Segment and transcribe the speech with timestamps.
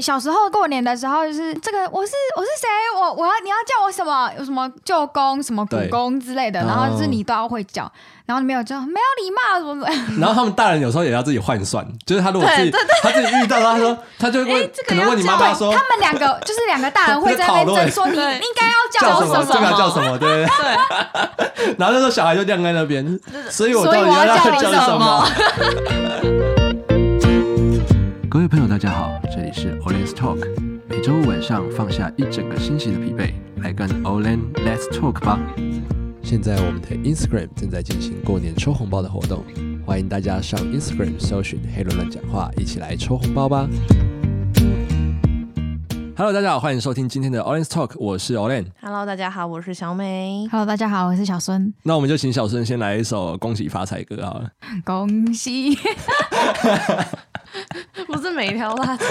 [0.00, 4.30] 小时候过年的时候，就是这个我是我是谁，我我要你要叫我什么？
[4.38, 7.90] 有什么舅公、什么姑公之类的，然后就是你都要会叫。
[8.26, 9.88] 然后你没有叫，没有礼貌什么什么。
[10.20, 12.70] 然后他们大人有时候也要自己换算，就是他如果自己
[13.02, 18.20] 他自己遇到，他说他就会可能问你妈妈说，他们两个 就是两个大人会在那边争说你应
[18.54, 21.74] 该要叫什么，这个叫什么，对不对？
[21.78, 23.18] 然后那时候小孩就晾在那边，
[23.50, 25.26] 所以我到底要叫什么？
[28.78, 30.38] 大家好，这里是 Olen's Talk，
[30.86, 35.36] 每周五晚上放下一整个星期的疲惫，来跟 Olen Let's Talk 吧。
[36.22, 39.42] 现在我们的 Instagram 正在进行过年抽红包的活动，
[39.84, 43.68] 欢迎大家上 Instagram 搜寻“黑轮乱讲话”，一起来抽红包吧
[46.16, 48.66] ！Hello，大家好，欢迎收听今天的 Olen's Talk，我是 Olen。
[48.80, 50.46] Hello，大家好，我是小美。
[50.52, 51.74] Hello，大家好，我是小孙。
[51.82, 54.48] 那我们就请小孙先来一首《恭喜发财歌》好了。
[54.86, 55.76] 恭喜！
[58.06, 59.04] 不是每条大街。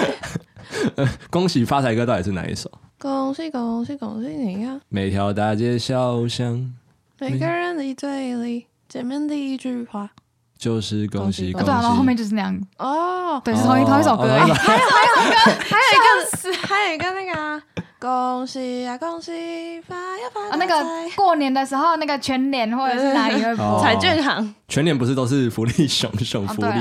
[1.29, 2.69] 恭喜发财歌到底是哪一首？
[2.99, 4.79] 恭喜恭喜恭喜你呀！
[4.89, 6.73] 每条大街小巷。
[7.19, 10.09] 每个人的嘴里见面第一句话
[10.57, 17.61] 就是恭喜恭喜，对啊，然后后面就是那样哦，对，是同一同一首歌，还有还有还有歌，还有一个还有一个那个
[17.99, 20.73] 恭喜啊恭喜发呀发啊，那个
[21.15, 26.71] 过年的时候那个全联或者是哪里会播彩券行，全联不是都是福利熊熊福利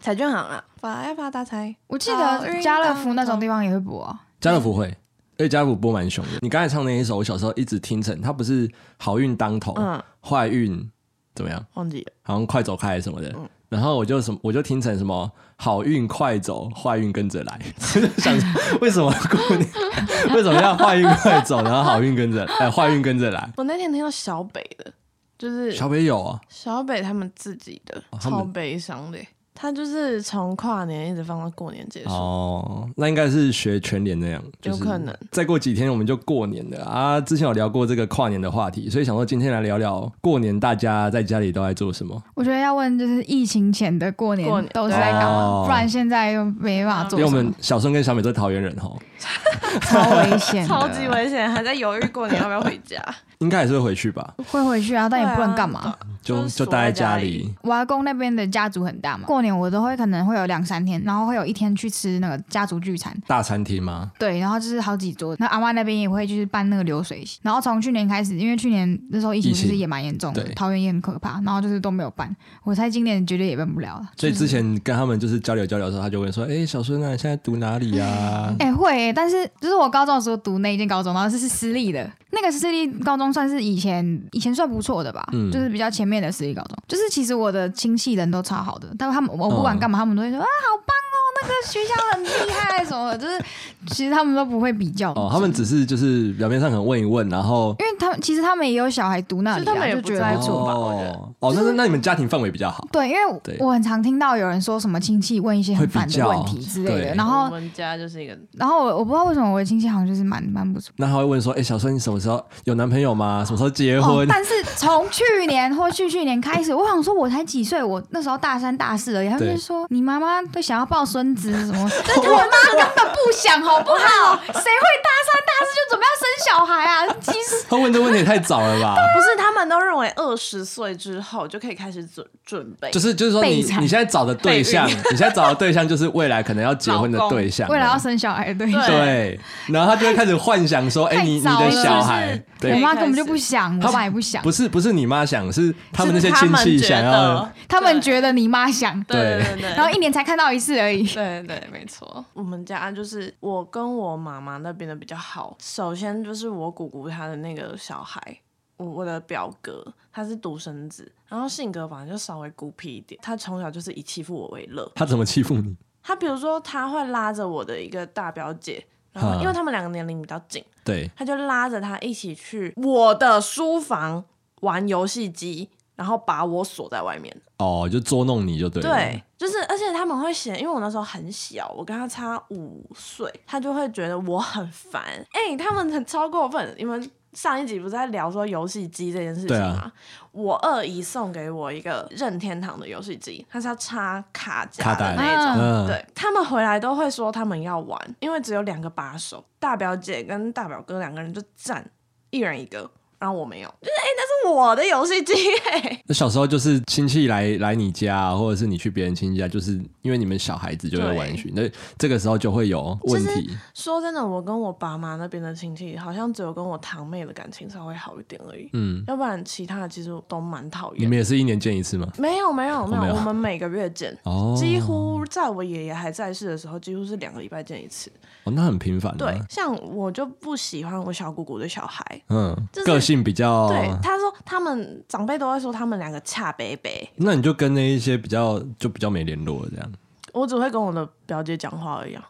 [0.00, 4.96] 彩券行啊，发呀发大财，我记得家乐福那种地方也会播啊，家乐福会。
[5.36, 6.32] 因为家乐福播蛮凶的。
[6.42, 10.90] 你刚才唱那一首，我小时候一直听成，它不是好运当头，嗯坏运、嗯、
[11.34, 11.64] 怎么样？
[11.72, 13.32] 忘记了，好像快走开什么的。
[13.34, 17.58] 嗯、然后我就什么，我就听成什么好运快走，坏运跟着来。
[17.78, 18.34] 我 就想
[18.82, 19.66] 为什么过年
[20.34, 23.50] 为什么要坏运快走，然后好运跟着，哎，坏运跟着来？
[23.56, 24.92] 我那天听到小北的，
[25.38, 29.18] 就是小北有啊，小北他们自己的，哦、超悲伤的。
[29.60, 35.14] 他就是从跨年一直放到过年结束哦，那应该是学全年那样，有可能。
[35.30, 37.20] 再过几天我们就过年了啊！
[37.20, 42.22] 之前有聊过这个跨年的话题，所以想说今天来聊聊过年大家在家里都在做什么。
[42.34, 47.18] 我觉得要问就是疫情前的过年都是在干嘛，哦、不然现在又没办法做。
[47.18, 48.90] 因为我们小孙跟小美都是桃园人哈，
[49.82, 52.96] 超危险，超级危险，还在犹豫过年要不要回家。
[53.40, 57.50] 应该还是会回去吧，会回去啊，但也不能干嘛，啊、就就待在家里。
[57.62, 64.10] 我阿公那边的家族很大嘛，过年我都会可能会有两三天，然后会有一天去吃那个家族聚餐，大餐厅吗？
[64.18, 65.36] 对，然后就是好几桌。
[65.38, 72.34] 那阿妈那边也会就是办那个流水席，然后从去年开始，因为去年那时候疫情其实也蛮严重的，桃园也很可怕，然后就是都没有办。
[72.64, 74.10] 我猜今年绝对也办不了了。
[74.16, 84.00] 所以之前跟他们就是交流交流的时候，他就会说：“哎、欸，小孙啊，你现在读哪里呀、啊？”哎、欸，会、欸，但是就是我高中的时候读那一间高中，然后是是私立的，那个私立高中算是以前。
[84.32, 93.12] 以前算不错的吧，嗯、就是比较前面的私立高中，就是其实我的亲戚人都超好的，但是他们我不管干嘛，他们都会说、嗯、啊好棒哦，那个学校很厉害什么。
[93.12, 93.42] 的，就是
[93.88, 95.12] 其实他们都不会比较。
[95.12, 100.72] 哦，他们只是就是表面上可能问一问，然后因为他们其实他们也有小孩读那里、啊，他们也就觉得不错吧。
[100.72, 102.86] 哦，哦，那那你们家庭氛围比较好。
[102.92, 110.92] 对，因为我很常听到有人说什么亲戚问一些很烦的问题之类的，然后我们家就是一个，然后我我不知道为什么我的亲戚好像就是蛮蛮不错。
[110.96, 113.44] 那他会问说，哎、欸，小孙你什么时候有男朋友吗？
[113.44, 114.18] 什么时候结婚？
[114.18, 114.50] 哦、但是。
[114.76, 119.28] 从去年或去去年开始，我想说，我才几岁，我那时候大三大四而已。
[119.28, 121.90] 他们就说，你妈妈都想要抱孙子什么？
[122.06, 124.36] 但我妈根本不想，好不好？
[124.46, 127.06] 谁会大三大四就准备要生小孩啊？
[127.20, 128.94] 其实 他问这问题也太早了吧？
[129.14, 132.90] 不是，他们都认为二十岁之后就可以开始准准备。
[132.90, 138.86] 就是就是说，你你现在找的对象，你现在找的对象就是未来可能要结婚的 对象，未来要生小孩的对象。
[138.86, 139.38] 对，
[139.68, 144.70] 然后他就会开始幻想说，哎，你你的小孩，我妈根本就不想，我爸也不想，不是。
[144.70, 147.50] 不是你妈想，是他们那些亲戚想要。
[147.68, 151.02] 他们觉得你妈想，对对对，然后一年才看到一次而已。
[151.02, 152.24] 对对，没错。
[152.32, 155.56] 我们家就是我跟我妈妈那边的比较好。
[155.60, 158.40] 首先就是我姑姑她的那个小孩，
[158.76, 163.20] 我我的表哥他是独生子，然后性格反正就稍微孤僻一点。
[163.22, 164.90] 他从小就是以欺负我为乐。
[164.94, 165.76] 他怎么欺负你？
[166.02, 168.86] 他比如说他会拉着我的一个大表姐。
[169.12, 174.24] 然后因为他们两个年龄比较近，对，他就拉着他一起去我的书房
[174.60, 175.68] 玩游戏机，
[176.00, 177.30] 然后把我锁在外面。
[177.58, 178.88] 哦，就捉弄你就对了。
[178.88, 185.02] 对，就是而且他们会嫌，因为我那时候很小，我跟他差五岁，他就会觉得我很烦。
[185.32, 187.10] 哎，他们很超过分，你们。
[187.32, 189.82] 上一集不是在聊说游戏机这件事情吗？
[189.82, 189.92] 啊、
[190.32, 195.62] 我二姨送给我一个任天堂的游戏机，它是要插卡夹的那种。
[195.64, 201.88] 嗯、对，他们回来都会说他们要玩，因为只有两个把手，大表姐跟大表哥两个人就站
[202.30, 205.34] 一人一个，然后我没有，就是哎、欸，那是我的游戏机
[205.70, 206.02] 哎。
[206.08, 211.62] 那小时候就是亲戚来来你家，或者是你去别人亲戚家，就是因为你们小孩子就会玩具，那
[211.98, 213.50] 这个时候就会有问题。
[213.74, 218.70] 说真的，我跟我爸妈那边的亲戚，好像只有跟我堂妹的感情稍微好一点而已。
[218.72, 221.02] 嗯，要不然其他的其实都蛮讨厌。
[221.02, 222.08] 你们也是一年见一次吗？
[222.16, 224.16] 没有没有没有，我们每个月见。
[224.24, 228.10] 哦， 几乎在我爷爷还在世的时候，几乎是两个礼拜见一次。
[228.44, 229.14] 哦，那很频繁。
[229.18, 232.22] 对，像我就不喜欢我小姑姑的小孩。
[232.30, 232.56] 嗯，
[232.86, 233.68] 个性比较。
[233.68, 237.08] 对，他说他们长辈都会说他们两个恰北北。
[237.16, 239.92] 那你就跟那一些比较就比较没联络这样。
[240.32, 242.24] 我只会跟我的表姐讲话而已啊，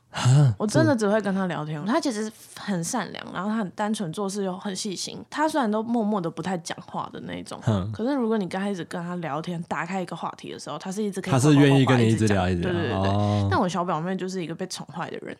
[0.57, 1.85] 我真的只会跟她聊天。
[1.85, 5.23] 她其实很善良，然后她很单纯，做事又很细心。
[5.29, 7.61] 她虽然都默默的不太讲话的那种，
[7.93, 12.73] 可是如果你刚开始跟她聊天，打开一个话题的时候，她是一直可以，她是愿意跟你一直聊，一直聊。
[12.73, 13.49] 对对对对。
[13.51, 15.37] 但我小表妹就是一个被宠坏的人，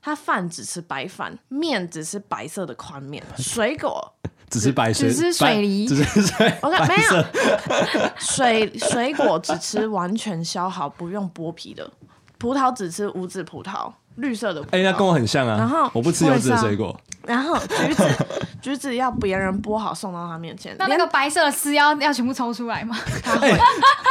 [0.00, 4.12] 她饭只吃白饭，面只吃白色的宽面，水果。
[4.52, 6.54] 只吃白水，只吃水梨，只是水。
[6.60, 7.24] 我看没有
[8.20, 11.90] 水水果，只吃完全削好不用剥皮的
[12.38, 14.76] 葡萄，只吃无籽葡萄，绿色的葡萄。
[14.78, 15.56] 哎，那跟我很像啊。
[15.56, 16.94] 然后我不吃有籽的水果。
[17.24, 18.04] 然后橘子，
[18.60, 20.74] 橘子要别人剥好送到他面前。
[20.76, 22.98] 那那个白色的丝要要全部抽出来吗？
[23.22, 23.56] 他 会，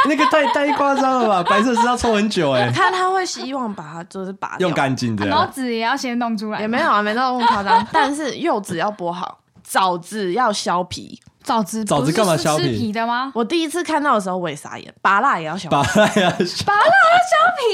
[0.08, 1.42] 那个太太夸张了吧？
[1.48, 2.72] 白色丝要抽很久哎。
[2.74, 5.26] 他他会希望把它就是拔用干净的。
[5.26, 6.60] 然后籽也要先弄出来。
[6.60, 7.86] 也没有啊，没那么夸张。
[7.92, 9.38] 但是柚子要剥好。
[9.72, 12.76] 枣子要削皮，枣子枣子干嘛削皮？
[12.76, 13.32] 皮的吗？
[13.34, 17.64] 我第一次看到的时候我也傻眼，芭辣也要削，芭乐要削，芭乐要削皮，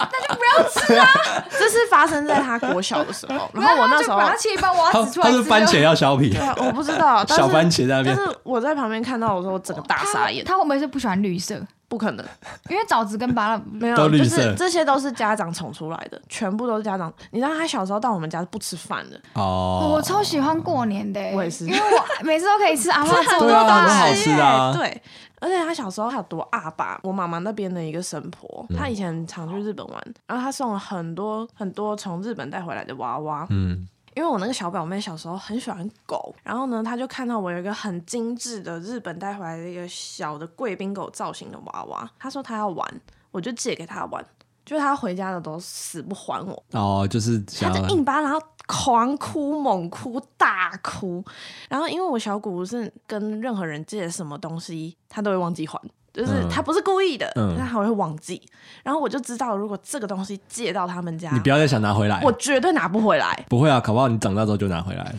[0.00, 1.06] 那就不要吃啊！
[1.58, 5.30] 这是发生在他国小的时候， 然后我那时候把它切一半，挖籽出来。
[5.30, 8.16] 他是番茄要削皮，对啊，我不知道，小番茄在那边。
[8.16, 10.42] 但是我在旁边看到的时候，我整个大傻眼。
[10.42, 11.60] 他会不会是不喜欢绿色？
[11.90, 12.24] 不可能，
[12.68, 17.12] 因为枣子跟芭乐 没有，就是这些都是家长宠出来的，全部都是家长。
[17.32, 19.90] 你知道他小时候到我们家是不吃饭的哦。
[19.92, 24.72] 我超喜欢过年的，我也是，因为我每次都可以吃阿嬷做的 东西，好吃啊。
[24.72, 25.02] 对，
[25.40, 33.88] 而且他小时候还有多阿爸，我妈妈那边的一个神婆，她以前常去日本玩，然后她送了很多很多从日本带回来的娃娃，嗯。
[34.14, 44.24] 因为我那个小表妹小时候很喜欢狗，然后呢，她就看到我有一个很精致的日本带回来的一个小的贵宾狗造型的娃娃，她说她要玩，我就借给她玩，
[44.64, 46.62] 就是她回家的都死不还我。
[46.72, 48.40] 哦，就是她就硬巴，然后
[48.70, 51.24] 狂哭猛哭大哭，
[51.68, 55.76] 然后因为我小姑姑是跟任何人借什么东西，她都会忘记还。
[56.12, 58.42] 就是他不是故意的，嗯、但他会忘记。
[58.82, 63.44] 然后我就知道，如果这个东西借到他们家，你不要再想拿回来，我绝对拿不回来。
[63.48, 65.14] 不会啊，搞不好你长大之后就拿回来。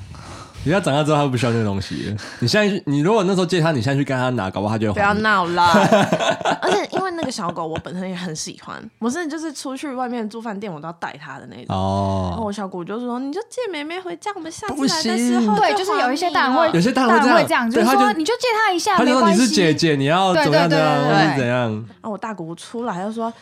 [0.64, 2.16] 你要长大之后，他不需要那个东西。
[2.40, 4.94] 你现在去，你如果那时候借他，你现在去跟他拿，搞不好他就会。
[4.94, 5.64] 不要闹了。
[6.62, 8.82] 而且因为那个小狗，我本身也很喜欢。
[9.00, 11.76] 我是就是出去外面住饭店，我都要带它的那种。
[11.76, 12.28] 哦。
[12.32, 15.56] 然后我小姑就是说，你就借妹妹回家，我们下次来的时候。
[15.56, 21.72] 对，就是有一些大人会，有些大人会这样，就是说你就借他一下，他就说你是姐姐，你要怎么样怎样，或是怎样。
[21.72, 23.34] 然后我大姑姑出来就说，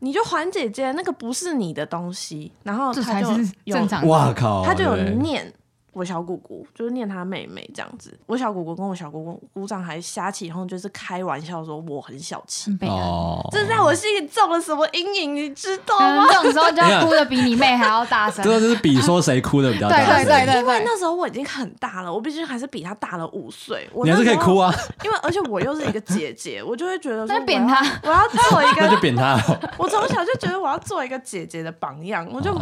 [0.00, 2.52] 你就还姐姐，那个不是你的东西。
[2.64, 3.28] 然后他就
[3.66, 5.50] 正常，哇靠，他就有念。
[5.92, 16.26] 我小姑姑就是念她妹妹这样子，我小姑姑跟我小姑姑姑丈还瞎起哄，就是开玩笑说我很小气，哦，这在我心里种了什么阴影，你知道吗？
[16.30, 20.24] 这种时候就要哭的比你妹还要大声，这就是比说谁哭的比较大声。
[20.24, 24.72] 对对对，因为那时候我已经很大了，我毕竟还是比她大了五岁，你还是可以哭啊。
[25.02, 29.36] 因为而且我又是一个姐姐，我就会觉得说，扁她，我要做一个， 那就扁她。
[29.76, 32.54] 我从小就觉得我要做一个姐姐的榜样，我就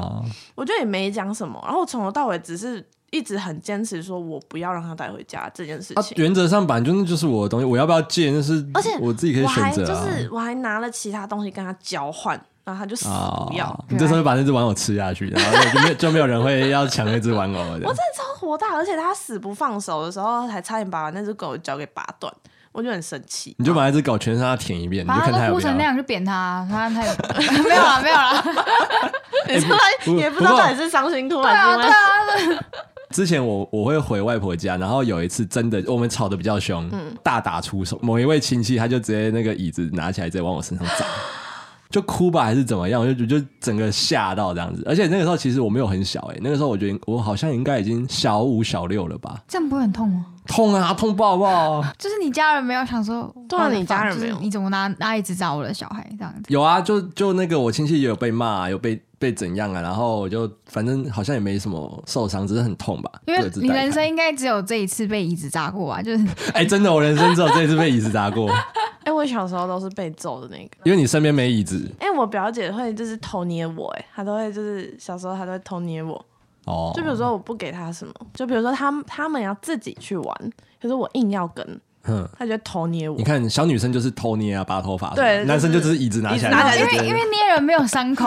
[0.55, 2.85] 我就也没讲什么，然后从头到尾只是。
[3.11, 6.03] 一直很坚持说，我不要让他带回家这件事情。
[6.03, 9.87] 啊、原则上，本来就那就是我的东西，我要不要借那是，而且我自己可以选择、啊。
[9.87, 13.67] 就是我还拿了其他东西跟他交换，然后他就死不要。
[13.67, 17.59] 哦、你这时候就把那只玩偶吃下去，然后就没有就没有人会要抢那只玩偶。
[17.73, 22.31] 我真的超火大，而且他死不放手的时候，还差点把那只狗脚给拔断，
[22.73, 23.57] 我就很生气。
[23.59, 27.01] 你就把那只狗全身让它舔一遍，你就看它哭成那样就扁它，他他
[27.65, 28.45] 没有了没有了。
[29.49, 32.65] 你说他也不知道到底是伤心哭还是对啊对啊。
[33.11, 37.99] 之前我我会回外婆家，然后有一次真的我们吵得比较凶，嗯、大打出手。
[38.03, 41.07] 某一位亲戚他就直接那个椅子拿起来直接往我身上砸，
[41.91, 44.83] 就哭吧还是怎么样，我就就整个吓到这样子。
[44.87, 49.43] 而且那个时候其实我没有很小哎、欸，那个时候我觉得我好像应该已经小五小六了吧。
[49.49, 50.27] 这样不会很痛吗？
[50.49, 51.85] 痛啊，痛爆爆！
[51.97, 56.43] 就是你家人没有想说，对啊，你家人没有，你怎么拿拿椅子砸我的小孩这样子？
[56.49, 59.01] 有啊，就就那个我亲戚也有被骂，有被。
[59.21, 59.81] 被怎样啊？
[59.81, 63.11] 然后我就反正好像也没什么受伤，只是很痛吧。
[63.27, 66.01] 因为你人生应该只有这一次被椅子砸过吧？
[66.01, 66.25] 就是
[66.55, 68.49] 哎、欸，真的，我人生只有这一次被椅子砸过。
[69.03, 71.85] 哎、欸，我小时候都是被揍的那个，因为你身边没椅子。
[71.99, 76.25] 哎、欸，我表姐会就是偷捏我，哎，她都会就是小时候她都会偷捏我。
[76.69, 81.81] 哦，就比如说我不给他什么，就比如说他们他们要自己去玩，可是我硬要跟。
[82.39, 83.17] 他就偷捏我。
[83.17, 85.15] 你看，小女生就是偷捏啊，拔头发。
[85.15, 86.77] 对，男生就只是椅子拿起来。
[86.77, 88.27] 因为因为捏人没有伤口，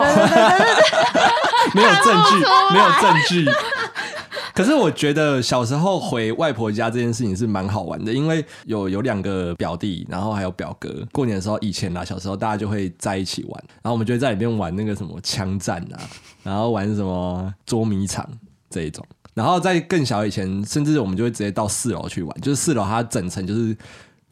[1.74, 2.36] 没有证据，
[2.72, 3.46] 没有证据。
[4.54, 10.90] 可是我觉得小时候回外婆家这件事情是蛮好玩的，因为有有两个表弟，然后还有表哥。
[11.10, 15.96] 过年的时候，以前啦，小时候大家就会在一起玩，然后我们就会在里面玩那个什么枪战啊，
[16.42, 18.28] 然后玩什么捉迷藏
[18.68, 19.02] 这一种。
[19.34, 23.76] 然后在更小以前，甚至我们就会直接到四楼去玩，就是四楼它整层就是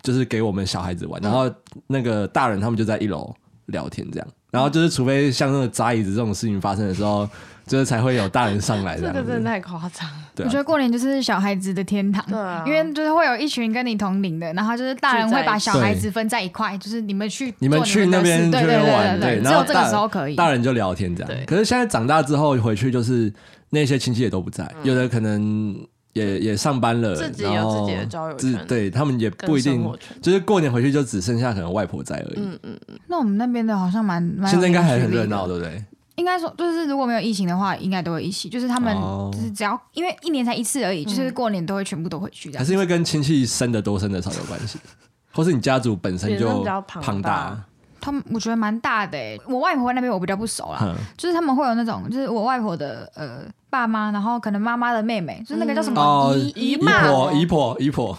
[0.03, 1.51] 就是给我们小孩子玩，然后
[1.87, 3.35] 那个大人他们就在一楼
[3.67, 7.27] 聊天这样，然后就是除非像那个砸椅子这种事情发生的时候，
[7.67, 9.15] 就是才会有大人上来这样。
[9.15, 10.07] 这个真的太夸张。
[10.35, 21.33] 对啊，我觉得过年就是小孩子的天堂，对啊，因为就是会有一群跟你同龄的，然后就是大人会把小孩子分在一块，就是你们去你们去那边去玩，对，只有这个时候可以，大人就聊天这样。
[21.47, 23.33] 可是现在长大之后回去就是。
[23.71, 25.75] 那些亲戚也都不在，嗯、有的可能
[26.13, 32.41] 也也上班了，自己有自己的交友圈，对他们也不一定，就是过年回去就只剩下可能外婆在而已。
[32.41, 32.99] 嗯嗯嗯。
[33.07, 35.85] 那我们那边的好像蛮蛮，现在应该还很热闹，对不对？
[36.17, 38.49] 应该说，就是如果没有疫情的话，应该都会一起。
[38.49, 38.95] 就是他们
[39.33, 42.55] 就是只要、哦、因为一年才一次而已，就是过年都会全部都回去。
[42.59, 44.79] 还是因为跟亲戚生的多生的少有关系，
[45.33, 47.59] 或是你家族本身就庞大？
[48.01, 57.33] 他们我觉得蛮大的诶，我外婆那边我比较不熟啦，嗯、就是他们会有那种，就是我外婆的呃爸妈，然后可能妈妈的妹妹，就是那个叫什么姨姨妈。
[57.33, 58.17] 姨婆姨婆，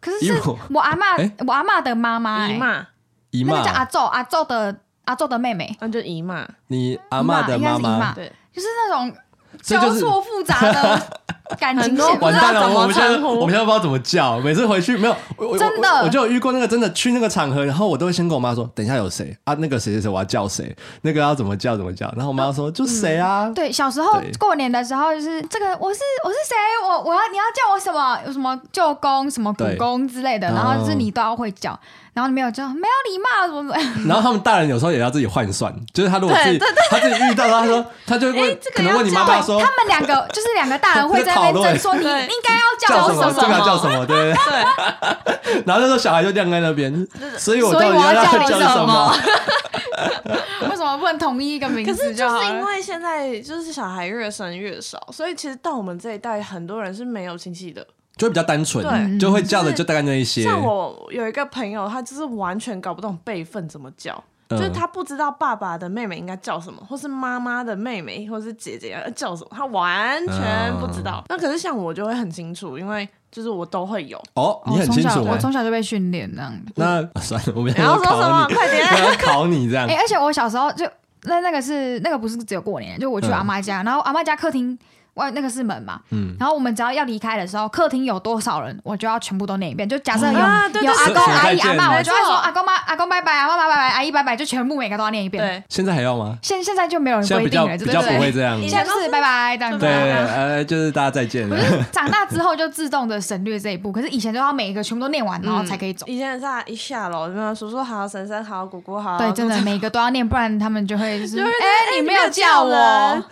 [0.00, 2.86] 可是是我阿妈、欸、我阿妈的妈妈姨妈。
[3.30, 9.14] 姨妈，那个叫阿祖阿祖的阿祖的妹妹，那就姨妈，你阿妈的妈妈，对，就是那种
[9.62, 11.02] 交错复杂的。
[11.58, 14.38] 感情线完蛋了，我们现在我们现在不知道怎么叫。
[14.40, 19.54] 每次回去没有，真的，我就有遇过那个真的去那个场合，然后我都会先跟我妈说，等一下有谁啊？
[19.54, 20.74] 那个谁谁谁我要叫谁？
[21.02, 22.06] 那个要怎么叫怎么叫？
[22.16, 23.50] 然后我妈说就谁啊？
[23.54, 26.54] 对，小时候过年的时候就是这个，我是我是谁？
[26.82, 28.18] 我我要你要叫我什么？
[28.26, 31.78] 有什么舅公什么姑公之类的，然后就是你都要会叫。
[32.14, 34.08] 然后你没有叫，没有礼貌，怎么怎么？
[34.08, 36.58] 然后他们大人有时候也要自己换算，就是他如果自己
[36.90, 43.32] 他自己遇到，他说他就会问，可能问你妈妈说，他们两个就是两个大人会在那边争说，你应该要叫什么？
[43.40, 44.06] 这个要叫什么？
[44.06, 45.62] 对对对。
[45.66, 49.14] 然后那时候小孩就晾在那边，所以我所以我要叫你什么？
[50.70, 51.92] 为什么不能同一一个名字？
[51.92, 57.86] 可是就是因为现在就是小孩越生越少，所以其实到我们这一代，很多人是没有亲戚的。
[58.16, 60.42] 就会比较单纯，对就会叫的就大概那一些。
[60.42, 71.22] 像我有一个朋友，他就是完全搞不懂辈分怎么叫，嗯、就是他不知道爸爸的妹妹应该叫什么，或是妈妈的妹妹或是姐姐要叫什么，他完全不知道。
[71.22, 74.18] 嗯、那可是像我就会很清楚，因为就是我都会有。
[74.34, 76.52] 哦，你很清楚，我从小就被训练这样。
[76.76, 78.46] 那、啊、 算了，我们要说什么？
[78.48, 79.86] 快点， 要考你这样。
[79.88, 80.86] 哎、欸，而且我小时候就
[81.24, 84.78] 那那个是那个不是只有过年，就我去阿妈家，嗯、然后阿妈家客厅。
[85.18, 89.86] 外那个是门嘛，嗯，然后我们只要要离开的时候，客厅有多少人，我就要全部都念一遍。
[89.88, 95.42] 就假设有有阿公阿姨阿妈，我就会说阿公妈阿公拜拜，阿妈拜拜，阿姨拜拜，就全部每个都要念一遍。
[95.42, 96.38] 对，现在还要吗？
[96.42, 98.58] 现现在就没有人规定了，比较不会这样。
[98.60, 99.78] 以前是拜拜这样子。
[99.80, 101.48] 对，呃，就是大家再见。
[101.50, 106.06] 可是长大之后就自动的省略这一步，可是以前都要每一个全部都念完，然后才可以走。
[106.06, 109.18] 以前是一下楼，什么叔叔好，婶婶好，姑姑好。
[109.18, 111.46] 对，真的每个都要念，不然他们就会就是哎，
[111.96, 113.24] 你没有叫我。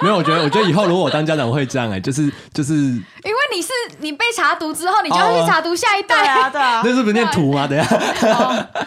[0.00, 3.68] 没有，我觉得，我觉得以后如果我当家长，我会这样哎，就是就是，因为你是
[3.98, 6.26] 你被查毒之后，你就要去查毒下一代。
[6.26, 7.66] 啊，对啊， 那是不是念土吗？
[7.66, 7.96] 等下，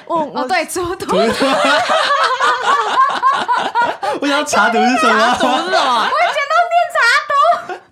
[0.08, 1.16] 哦哦，对，猪毒，
[4.20, 5.36] 我想要查毒是什么？
[5.40, 6.02] 毒是什么？
[6.02, 6.98] 我以前都念查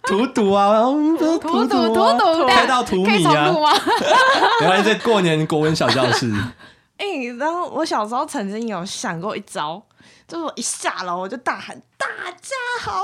[0.06, 3.54] 毒，荼毒啊，荼毒荼毒，开到土米啊，
[4.62, 6.32] 原来在过年国文小教室。
[6.98, 7.06] 哎，
[7.40, 9.82] 然后我小时候曾经有想过一招。
[10.28, 13.04] 就是我一下楼我就大喊大家好，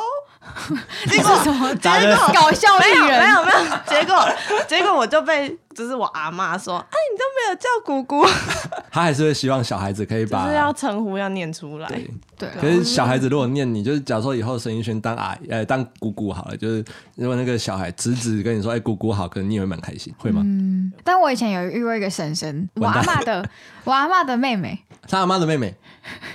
[1.08, 1.74] 结果什么？
[1.76, 3.20] 结果搞笑艺人。
[3.20, 4.28] 没有没有，结果
[4.68, 8.26] 结果我就被就是我阿妈说，哎，你都没有叫姑姑。
[8.92, 11.88] 他还是会希望小孩子可以把就是要称呼要念出来。
[12.36, 16.84] 对，可是小孩子如果念你，就是假如说以后沈一轩当阿姨呃当姑姑好了，就是
[17.16, 20.42] 如果那个小孩侄子跟你说哎姑姑好，可能你也会蛮开心，会吗？
[20.44, 23.48] 嗯，但我以前有遇过一个婶婶，我阿妈的
[23.84, 25.76] 我阿妈的妹妹，他阿妈的妹妹。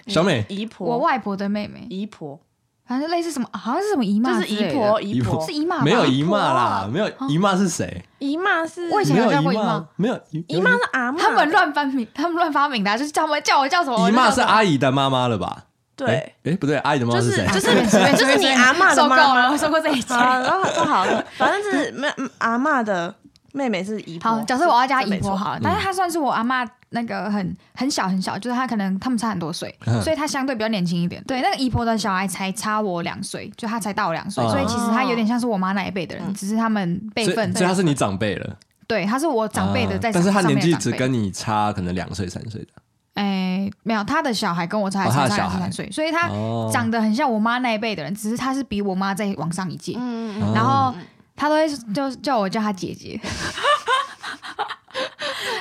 [0.07, 2.39] 小美，姨婆，我外婆的妹妹，姨婆，
[2.87, 5.45] 反正类似什么，好像是什么姨妈，就是姨婆，姨婆。
[5.47, 8.05] 是姨妈，没有姨妈啦，没有姨妈是谁？
[8.19, 14.09] 姨妈是，我以前有叫过姨妈，没有姨妈是阿妈，他们乱发明，他们乱发明的，就是叫我叫我叫什么？
[14.09, 15.65] 姨妈是阿姨的妈妈了吧？
[15.95, 17.47] 对，哎，不对，阿姨的妈妈是谁？
[17.49, 17.69] 就是
[18.17, 22.09] 就是你阿妈的妈妈，我说过这一句，然后说好了，反正就是没
[22.39, 23.15] 阿妈的
[23.53, 24.31] 妹妹是姨婆。
[24.31, 31.23] 好，假设我要加姨婆好了，但是她算是我阿妈那个很很小很小，就是她可能他们差很多岁，嗯、所以她相对比较年轻一点。
[31.25, 37.53] 对，那个姨婆的小孩才差我两岁，就她才大我两岁，嗯、所以其实她有点像是我妈那一辈的人，嗯、只是他们辈分。
[37.53, 38.57] 所以她是你长辈了。
[38.87, 42.69] 对，她是我长辈的在、啊，但是她年纪只跟你差可能两岁三岁的。
[43.15, 46.31] 哎，没有，他的小孩跟我差差两三岁，所以他
[46.73, 49.93] 长得很像我妈那一辈的人，只是他是比我妈再往上一届。
[49.99, 50.95] 嗯嗯，然后
[51.43, 53.19] 他都会就叫我叫他姐姐，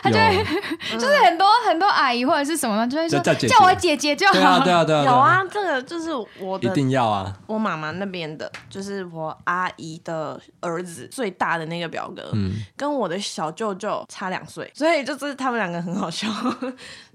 [0.03, 0.45] 他就会
[0.93, 4.33] 就是很多很多阿姨或者是什么，就会说叫我姐姐就好。
[4.33, 12.31] 对啊对啊对啊，有啊，这个就是我的一定要啊，我妈妈那边的，就是我阿姨的儿子最大的那个表哥，
[12.77, 16.27] 跟我的小舅舅差两岁，所以就是他们两个很好笑。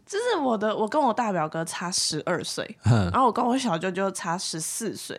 [0.04, 5.16] 就是我的，我跟我大表哥差十二岁，然后我跟我小舅舅差十四岁，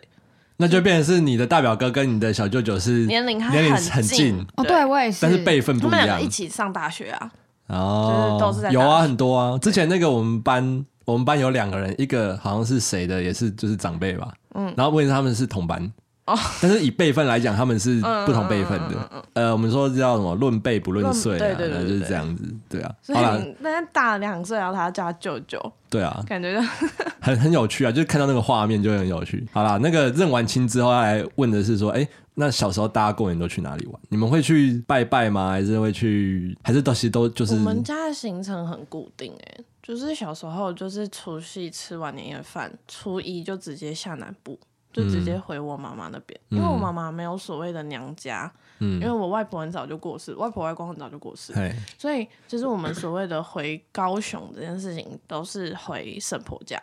[0.58, 7.30] 那就变成是你的大表哥跟你的小舅舅是年龄年龄很近哦，对我也是，但是辈分不一样，他们两个一起上大学啊，
[7.68, 15.90] 哦，都是有啊，很多啊，之前那个我们班，我们班有两个人，一个好像是谁的，也是就是长辈吧，嗯，然后问他们是同班。
[16.28, 18.90] 哦，但是以辈分来讲，他们是不同辈分的。
[18.90, 22.94] 嗯嗯嗯嗯、呃，我们说叫什么“论辈不论岁”啊，对对对对对，就是这样子，对啊。
[23.02, 23.18] 所以
[23.60, 26.60] 那大两岁，然后他叫他舅舅，对啊，感觉就
[27.20, 29.46] 很很有趣啊，就是看到那个画面就很有趣。
[29.52, 34.00] 好啦，那个认完亲之后要来问的是说，哎、欸，那小时候大家过年都去哪里玩？
[34.10, 35.50] 你们会去拜拜吗？
[35.50, 36.56] 还是会去？
[36.62, 37.54] 还是都其实都就是？
[37.54, 44.58] 我们家的行程很固定、欸，哎，就是小时候就是除夕吃完年夜饭，初一就直接下南部。
[44.92, 51.74] 就直接回我妈妈那边，嗯、因为我妈妈没有所谓的娘家，嗯、因为我外婆很早就过世，外婆外公很早就过世，嘿。
[51.98, 56.80] 所以就是我们所谓的回高雄这件事情都是回婶婆家。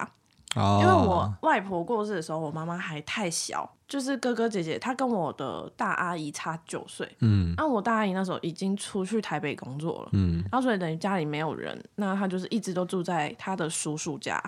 [0.56, 14.42] 哦、因为我外婆过世的时候，我妈妈还太小，就是哥哥姐姐，她跟我的大阿姨差九岁，嗯，那我大阿姨那时候已经出去台北工作了，嗯，然后所以等于家里没有人，那她就是一直都住在她的叔叔家。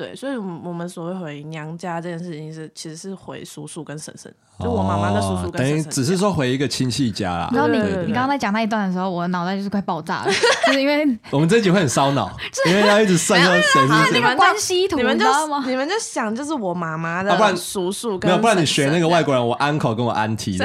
[0.00, 5.68] 对，所以，我们所谓回娘家这件事情是，其实是回叔叔跟婶婶，就我妈妈的叔叔跟婶婶。
[5.68, 7.50] 等于只是说回一个亲戚家啦。
[7.52, 10.30] 然后你你刚刚在讲那一段的时候，我的脑袋就是快爆炸了，
[10.66, 12.30] 就是因为 我们这一集会很烧脑，
[12.66, 14.12] 因为要一直算到谁是谁。
[14.14, 15.26] 你们关系图，你们就
[15.66, 20.56] 你们就想，就是我妈妈的叔叔跟没有，不然你学那个外国人，我 uncle 跟我 auntie，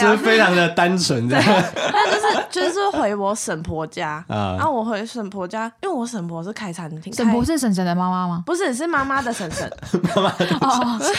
[0.00, 1.44] 就是非常的单纯这样。
[1.92, 7.72] 那就是就是回我婶婆家啊，然后我回婶婆家，因为我婶婆是开餐厅，婶婆是婶。
[7.72, 8.42] 婶婶的妈妈吗？
[8.44, 9.70] 不是，是妈妈的婶婶。
[10.14, 11.14] 妈妈的婶婶。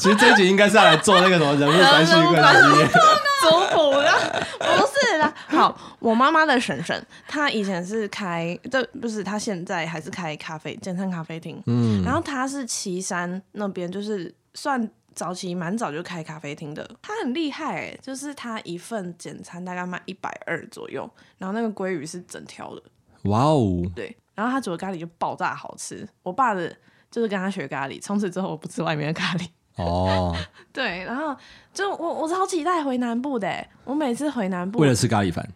[0.00, 2.92] 其实这一集应该是要来做那个什么人物关系关系
[3.42, 5.32] 族谱的，不是啦。
[5.46, 11.62] 好，我妈妈的婶婶，她以前是开，这不是她现在还是开咖啡，简称咖啡厅。
[11.66, 14.90] 嗯，然后她是岐山那边，就是算。
[15.12, 22.82] 早期蛮早就开咖啡厅的，他很厉害哎，就是他一份简餐大概卖一百二左右，然后那个鲑鱼是整条的，
[23.24, 26.74] 哇哦，对，然后他煮的咖喱就爆炸好吃，我爸的
[27.10, 29.46] 就是跟他学咖喱，从此之后我不吃外面的咖喱
[29.80, 30.36] 哦，
[30.72, 31.36] 对，然后
[31.72, 35.48] 就我我超期待回南部的，我每次回南部为了吃咖喱饭。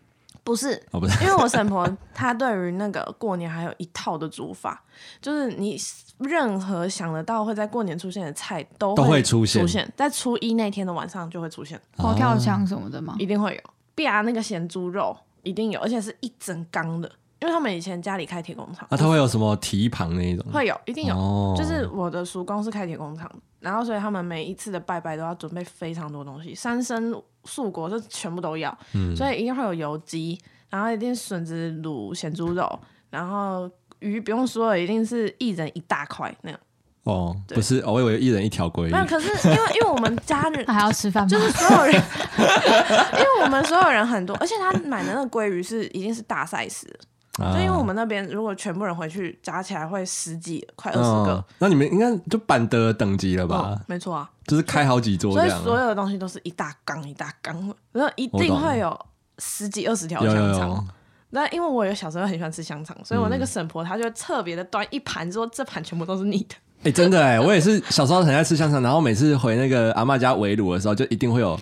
[0.43, 4.83] 不是，哦、不是，因为我婶婆她对于那个过年还有一套的煮法，
[5.19, 5.75] 就是你
[6.19, 13.17] 任何想得到会在过年出现的菜都会出现，出现在初一那天的晚上就会出现，佛跳墙什么的吗？
[13.19, 17.11] 一定会有，必啊那个咸猪肉一定有，而且是一整缸的，
[17.45, 20.51] 因为他们以前家里开铁工厂，那他会有什么蹄膀那一种？
[20.51, 23.31] 会有，一定有，哦、就是我的叔公是开铁工厂，
[23.61, 27.23] 然后所以他们每一次的拜拜都要准备非常多东西，三牲。
[27.47, 32.81] 素果就全部都要，嗯、所以一定会有油鸡，然后一定笋子卤咸猪肉，
[33.11, 36.59] 然后鱼不用说了，一定是一人一大块那样。
[37.03, 38.91] 哦，对不是，我以为一人一条鲑鱼。
[38.91, 41.93] 没有，可是因为因为我们家人 还要吃饭，就是所有人，
[43.13, 46.99] 因为我们所有人很多，而且他买的那个鲑鱼是一定是大 size 的。
[47.37, 53.71] 就因为我们那边如果全部人回去加起来会十几快二十个，嗯，那你们应该就板德等级了吧？
[53.71, 58.97] 嗯、没错啊，就是开好几桌，所以所有的东西都是一大缸一大缸，然后一定会有
[59.39, 60.87] 十几二十条香肠。
[61.31, 66.55] 那因为我有小时候很喜欢吃香肠，所以我那个婶婆她就特别的端一盘，说这盘全部都是你的。
[66.81, 71.59] 哎、欸，真的哎，我也是小时候很爱吃香肠，然后每次回那个阿嬷家围炉的时候，就一定会有。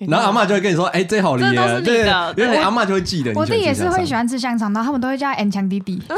[0.00, 2.00] 然后阿嬷就会跟你说：“哎，这好厉害！”对，
[2.36, 3.32] 因为阿嬷就会记得。
[3.34, 6.02] 我弟也是会喜欢吃香肠，然后他们都会叫 N 强弟弟。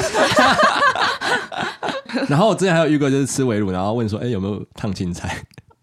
[2.28, 5.36] 然后我之前还有遇过，就是吃围炉，然后问说：“哎，有没有烫青菜？”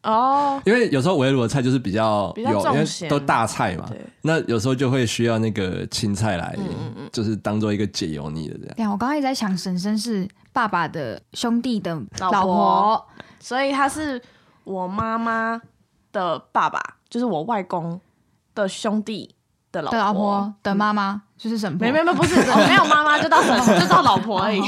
[0.03, 3.89] 哦，因为有时候围炉的菜就是比较有，因为都大菜嘛。
[4.21, 6.57] 那有时候就会需要那个青菜来，
[7.11, 8.75] 就是当做一个解油腻的这样。
[8.75, 13.05] 对，我刚刚一直在想，婶婶是爸爸的兄弟的老婆，
[13.39, 14.21] 所以他是
[14.63, 15.61] 我妈妈。
[16.13, 16.79] 的爸爸，
[17.13, 18.01] 就是我外公
[18.55, 19.35] 的兄弟
[19.71, 21.85] 的老婆的老婆的妈妈，就是婶婆。
[21.85, 22.33] 没没没，不是，
[22.67, 24.59] 没有妈妈就到婶婆，就到老婆而已。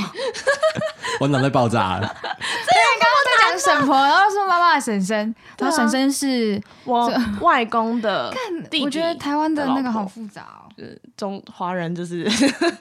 [1.19, 2.01] 我脑袋爆炸了。
[2.01, 8.31] 刚刚在讲婶婆，然后说妈妈的婶婶，然后婶婶是我外公的
[8.69, 8.83] 弟弟。
[8.83, 10.69] 我觉得台湾的那个好复杂哦。
[11.17, 12.29] 中华人就是，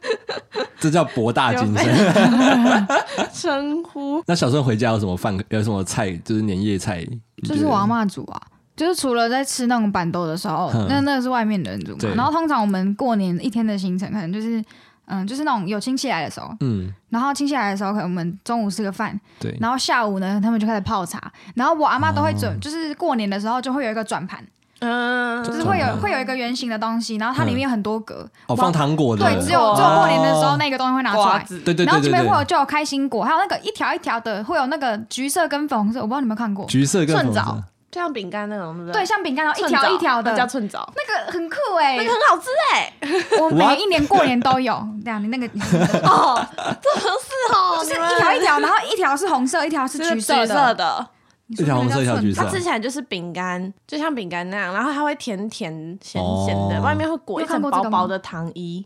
[0.79, 2.87] 这叫博大精深
[3.33, 4.23] 称呼。
[4.27, 5.35] 那小时候回家有什么饭？
[5.49, 6.15] 有什么菜？
[6.19, 7.03] 就是年夜菜，
[7.49, 8.43] 就是我阿妈煮啊。
[8.77, 12.15] 就是除了在吃那种板豆的时候，那那个是外面的人煮嘛。
[12.17, 14.65] 然后通常我们过年一天的行程，可能就是
[15.07, 21.33] 嗯，就是那种有亲戚来的时候，嗯，然后亲戚来的时候，可能我们中午吃个饭，对，然后下午呢，他们就开始泡茶。
[21.55, 24.45] 然后我阿妈都会准，就是过年的时候就会有一个转盘。
[24.81, 39.01] 嗯，就是会有会有一个圆形的东西，然后它里面有很多格，哦，放糖果的，对，只有只有过年的时候那个东西会拿出来，对对对，然后这边会有就有开心果，还有那个一条一条的，会有那个橘色跟粉红色，我不知道你们看过，橘色跟粉红色，就像饼干那种，对不对？
[39.01, 40.35] 对，像饼干，然后一条一条的。
[40.35, 42.93] 叫寸枣，那个很酷哎，那个很好吃哎，
[43.41, 45.47] 我 每一年过年都有，这样你那个
[46.03, 46.45] 哦，
[46.83, 51.07] 这合适哦， 就是一条一条，然后一条是红色，一条是橘色的。
[51.47, 52.43] 一条红色，一条橘色。
[52.43, 58.85] 它吃起来就是饼干，就像饼干那样，然后它会甜甜咸咸的，外面会裹一层薄薄的糖衣。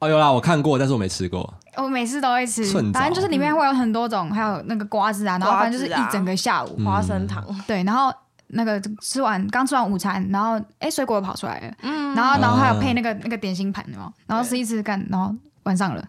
[0.00, 1.54] 哦，有啦，我看过，但是我没吃过。
[1.76, 6.78] 我每次都会吃，反正就是里面会有很多种，还有那个瓜子啊，然后反正就是一整个下午。
[6.84, 7.44] 花生糖。
[7.66, 8.12] 对，然后
[8.48, 15.34] 那个吃完刚吃完午餐，然后哎水果又跑出来了，嗯，然后然后还有配那个那个点心盘的嘛，然后吃一吃干，然后。
[15.64, 16.02] 晚上了，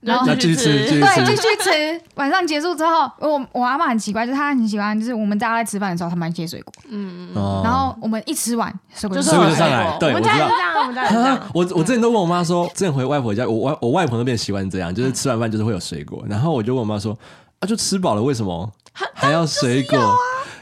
[0.00, 2.00] 然后继续吃，对，继续吃。
[2.14, 6.72] 晚上结束之后，我我阿妈很奇怪，就是她很喜欢，就是我们大家在吃饭的时候，她蛮切水果。
[6.88, 7.60] 嗯嗯。
[7.62, 9.98] 然后我们一吃完，水果就水果就上来。
[9.98, 11.38] 对，我们家也是这样，我们家也是这样。
[11.52, 16.24] 我我之前都问我妈说，之前回外婆家，我外我外婆那边习惯这样，就是吃完饭就是会有水果。
[16.26, 17.14] 然后我就问我妈说，
[17.58, 18.72] 啊，就吃饱了，为什么
[19.12, 19.98] 还要水果？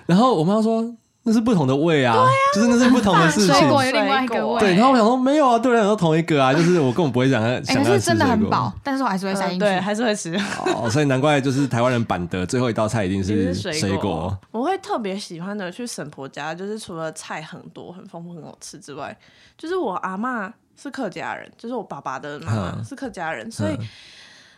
[0.07, 0.93] 然后我妈说。
[1.31, 3.55] 那是不同的味啊，就是那是不同的事情。
[3.55, 4.59] 水果有另外一个味。
[4.59, 7.99] 对，然后我想说没有啊，对人都同一个啊，就是我根本不会想要想要吃水果。
[8.01, 10.35] 真的很饱，但是我还是会塞进去，对，还是会吃。
[10.75, 14.37] 哦，所以难怪就是台湾人板的最后一道菜一定是水果。
[14.51, 19.17] 我会特别喜欢的去婶婆家，就是除了菜很多、很丰富、很好吃之外，
[19.57, 23.77] 就是我阿嬷是客家人，就是我爸爸的妈妈是客家人，所以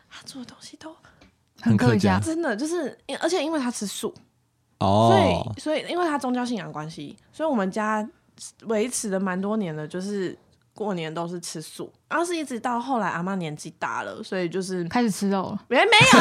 [0.08, 0.90] 他做的东西都
[1.60, 4.14] 很客家，真的就是，而且因为他吃素。
[4.82, 8.06] 哦，所以所以因为他宗教信仰关系，所以我们家
[8.66, 10.36] 维持了蛮多年的，就是
[10.74, 15.58] 过年都是吃素，然后是一直到后来阿妈年纪大了，所以就是开始吃肉了。
[15.68, 16.18] 没没有？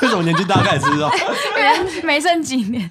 [0.02, 1.10] 为什么年纪大开始吃肉？
[1.58, 2.88] 因为没剩几年。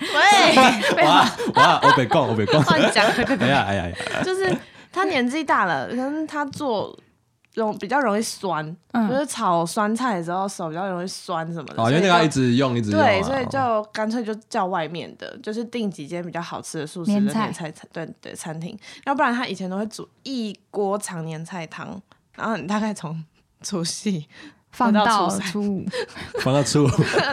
[0.95, 2.63] 喂，哇哇，我别讲，我别讲。
[2.63, 3.05] 乱讲。
[3.39, 3.91] 哎呀哎呀，
[4.23, 4.55] 就是
[4.91, 6.95] 他年纪大了，可能他做。
[7.53, 8.65] 容比较容易酸，
[9.09, 11.83] 就是炒酸菜的时候手比较容易酸什么的。
[11.83, 12.99] 哦，因为那个一直用一直用。
[12.99, 18.77] 对，所以就干脆就叫外面的，就是订几间比较好吃的素食的年菜餐，对对餐厅。
[19.05, 22.01] 要不然他以前都会煮一锅长年菜汤，
[22.35, 23.23] 然后你大概从
[23.61, 24.27] 除夕
[24.75, 25.85] 放到初五，
[26.41, 26.87] 放到初五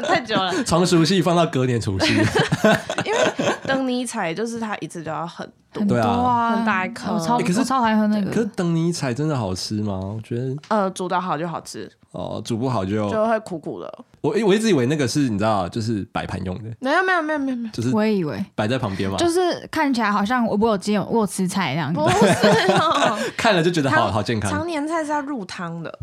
[0.06, 0.52] 太久了。
[0.64, 2.12] 从除夕放到隔年除夕，
[3.04, 3.18] 因为
[3.64, 5.50] 灯泥菜就是它一次就要很。
[5.72, 8.28] 对啊，很大一颗，超可是超爱喝那个。
[8.32, 10.00] 可是灯泥菜真的好吃吗？
[10.02, 11.88] 我觉得，呃，煮的好就好吃。
[12.10, 13.98] 哦，煮不好就就会苦苦的。
[14.20, 16.64] 我我一直以为那个是你知道，就是摆盘用的。
[16.80, 19.16] 没有没有没有没有没有，就是我也以为摆在旁边嘛。
[19.16, 22.00] 就是看起来好像我我有今天有我有吃菜那样子。
[22.00, 24.50] 不是，看了就觉得好好健康。
[24.50, 25.98] 常年菜是要入汤的，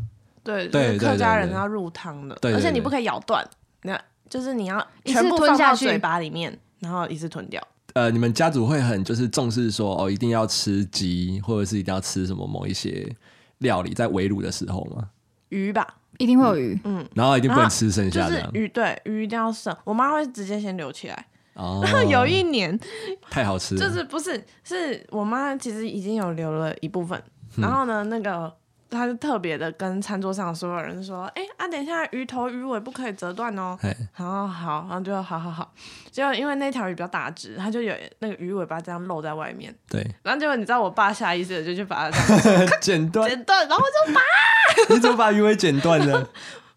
[0.47, 3.45] 对对，客家人要入汤的，而且你不可以咬断，
[3.81, 7.61] 那就是你要全部吞下嘴巴里面，然后一次吞掉。
[7.93, 13.13] 呃，你们家族会很就是重视说哦，一定要吃鸡，或者是一定要吃什么某一些
[13.57, 15.09] 料理，在围炉的时候吗？
[15.49, 15.85] 鱼吧，
[16.17, 19.75] 一定会有鱼，嗯，然后一定不能吃剩下的鱼，对，鱼一定要剩。
[19.83, 21.25] 我妈会直接先留起来。
[21.55, 22.79] 哦， 然后有一年
[23.29, 27.21] 太好吃了，就是不是是我妈其实已经有留了一部分，
[27.57, 28.53] 然后呢，那个。
[28.89, 33.77] 他就特别的跟餐桌上所有人说：“哎、欸、啊，等一下鱼头鱼尾不可以折断哦。”
[34.15, 35.73] 然后好，然后就好好好。
[36.09, 39.73] 结果因为那条鱼比较大只，它就有那个鱼尾巴这样露在外面。
[39.89, 40.01] 对。
[40.23, 44.21] 然后结果你知道，我爸下意识的就去把它这样 剪断，剪断，然后就拔。
[44.93, 46.29] 你怎么把鱼尾剪断了？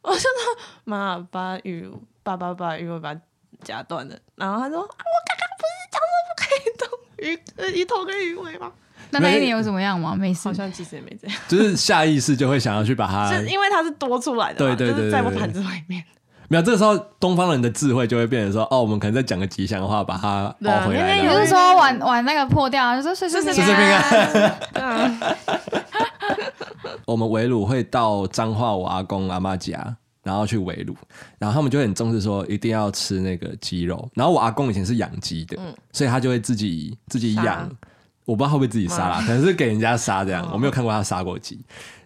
[0.02, 0.28] 我就说
[0.84, 1.90] ：“妈，把鱼，
[2.22, 3.14] 爸爸把鱼尾巴
[3.62, 8.72] 夹断了。”然后他说：“啊，我刚刚不是讲说不可以动鱼，鱼头跟鱼尾吗？”
[9.10, 10.14] 那那一年有怎么样吗？
[10.16, 11.36] 没事，好像其实也没这样。
[11.48, 16.02] 就是下意识就会想要去把它，是因为它是多出来的，对对对，在我盘子外面。
[16.48, 21.22] 没有，这个时候东方人的智慧就会变成说，哦，我们可能再讲个吉祥的话，把它包回来。
[21.22, 25.36] 你不是说玩玩那个破掉，就说岁岁岁岁平安。
[27.06, 30.96] 我们围炉会到彰化我阿公阿妈家，然后去围炉，
[31.38, 34.10] 然后他们就很重视说一定要吃那个鸡肉。
[34.14, 37.70] 然后我阿公以前是养鸡的，嗯、所以他就会自己自己养。
[38.30, 40.48] 杀我不知道会不会自己杀啦，可能是给人家杀这样。
[40.52, 41.58] 我没有看过他杀过鸡。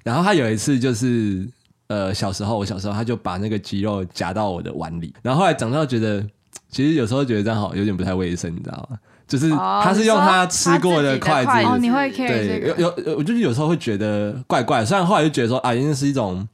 [0.02, 1.46] 然后他有一次就是
[1.88, 6.26] 呃小时候，我小时候他就把那个鸡肉夹到我的碗里，然后后来长大觉得，
[6.70, 8.98] 其实有时候觉得这样好有点不太卫生，你知道吗？
[9.26, 16.46] 就是他是用他吃过的筷子，哦，你会对有有，我就是有时候会觉得怪怪，虽然后来就觉得说啊，因为是一种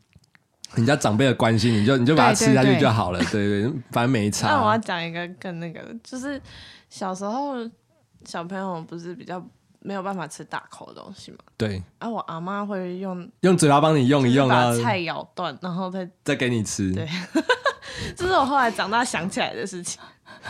[0.75, 4.49] 人家长辈的关心，你就你就把它吃下去就好了，对对，对，反正没差。
[4.49, 6.41] 那我要讲一个更那个，就是
[6.89, 7.57] 小时候
[8.25, 9.45] 小朋友不是比较
[9.81, 11.39] 没有办法吃大口的东西嘛？
[11.57, 11.83] 对。
[11.99, 16.93] 啊，我阿妈会用用嘴巴帮你用一用啊，把菜咬断，然后再再给你吃。
[16.93, 17.09] 对，
[18.17, 20.01] 这是我后来长大想起来的事情。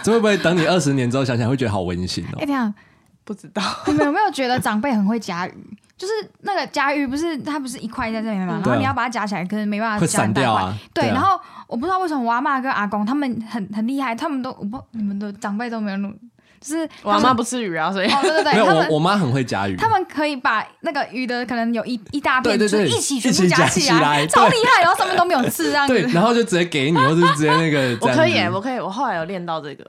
[0.03, 2.39] 这会不会等你二十年之后想起来会觉得好温馨哦？
[2.39, 2.73] 哎，这样
[3.25, 5.77] 不知道你们有没有觉得长辈很会夹鱼？
[5.97, 8.55] 就是那个夹鱼，不是它不是一块在这里面嘛？
[8.55, 10.75] 然后你要把它夹起来，可是没办法夹散掉啊。
[10.95, 16.15] 对，然后我不知道为什么我阿妈跟阿公他们很很厉害，他们都我不你们的长辈都没有弄，
[16.61, 25.95] 就是我阿嬷不吃鱼啊，所以对对对，没有我我妈很会夹鱼，他们可以把那个鱼的可能有一一大片，对对对，一起全部夹起来， 超厉害，然后上面都没有刺，这样子。
[25.95, 27.97] 对，然后就直接给你，或是直接那个。
[28.03, 29.87] 我可以，我可以，我后来有练到这个。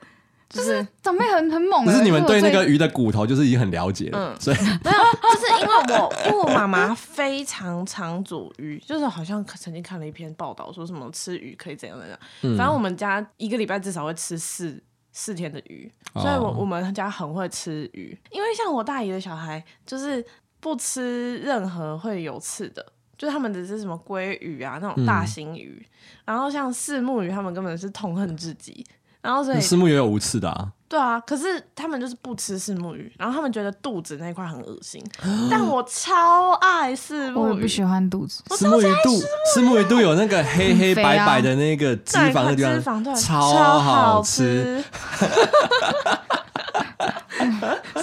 [0.50, 14.78] 就是长辈很很猛，可是你们对那个鱼的骨头就是已经很了解了，嗯，所以 没有，就是因为我因为我妈妈非常常煮鱼，就是好像曾经看了一篇报道，说什么吃鱼可以怎样怎样，嗯，反正我们家一个礼拜至少会吃四
[15.12, 20.26] 四天的鱼，所以我我们家很会吃鱼，因为像我大姨的小孩就是
[20.60, 22.86] 不吃任何会有刺的，
[23.18, 25.90] 就是他们只是什么鲑鱼啊那种大型鱼，嗯，
[26.26, 28.86] 然后像四目鱼，他们根本是痛恨至极。
[29.22, 35.02] 然后所以四目鱼也有无刺的啊，对啊，可是他们就是不吃四目鱼，然后他们觉得肚子那块很恶心，
[35.50, 39.18] 但我超爱四 目鱼，我不喜欢肚子，四目鱼肚，
[39.54, 44.84] 四目鱼肚有那个黑黑白白的那个脂肪的地方，超好吃。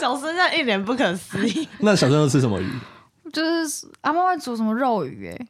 [0.01, 1.69] 小孙在一脸不可思议。
[1.81, 2.67] 那小生都吃什么鱼？
[3.35, 5.47] 就是阿妈会煮什么肉鱼，哎，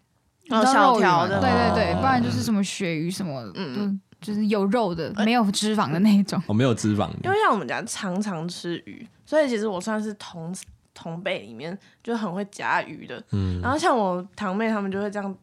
[0.48, 4.00] 然后小条的，对对对，不然就是什么鳕鱼什么，嗯。
[4.20, 6.42] 就是有肉的，没有脂肪的那一种。
[6.46, 7.08] 哦，没有脂肪。
[7.22, 10.54] 因为像我们家常常吃鱼，所以其实我算是同
[10.92, 13.22] 同辈里面就很会夹鱼的。
[13.30, 13.60] 嗯。
[13.60, 15.36] 然后像我堂妹他们就会这样，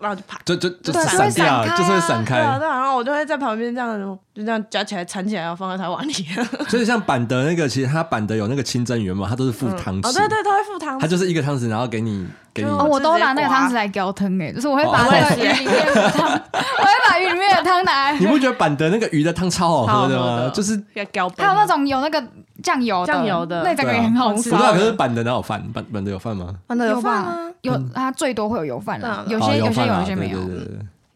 [0.00, 2.36] 然后就啪，就就就散掉，就是会散开。
[2.36, 3.98] 对啊，然后我就会在旁边这样，
[4.34, 6.12] 就这样夹起来缠起来，然后放在他碗里。
[6.68, 10.08] 所以像板德那个，其实他板德有那个清蒸鱼嘛，他都是附汤匙。
[10.08, 11.00] 哦，对对，他会附汤匙。
[11.00, 12.26] 他就是一个汤匙，然后给你。
[12.64, 18.18] 哦，我都拿那个汤匙来舀汤哎，就是我会把那个鱼里面的汤， 我会把鱼里面的汤拿来。
[18.18, 20.50] 你不觉得板德那个鱼的汤超好喝的吗？
[20.52, 22.22] 就是要舀，还有那种有那个
[22.62, 24.50] 酱油酱油的，那整个也很好吃。
[24.50, 25.62] 不知道，可是板德哪有饭？
[25.72, 26.54] 板板德有饭吗？
[26.66, 27.38] 板德有饭吗？
[27.62, 30.38] 有，它最多会有油饭的，有些有些有，有些没有。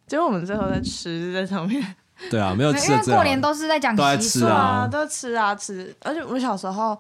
[0.07, 1.85] 结果我们最后在吃在上面。
[2.31, 2.91] 对啊，没有吃。
[2.91, 5.95] 因为过年都是在讲习俗啊，都吃啊吃。
[6.03, 6.99] 而且我小时候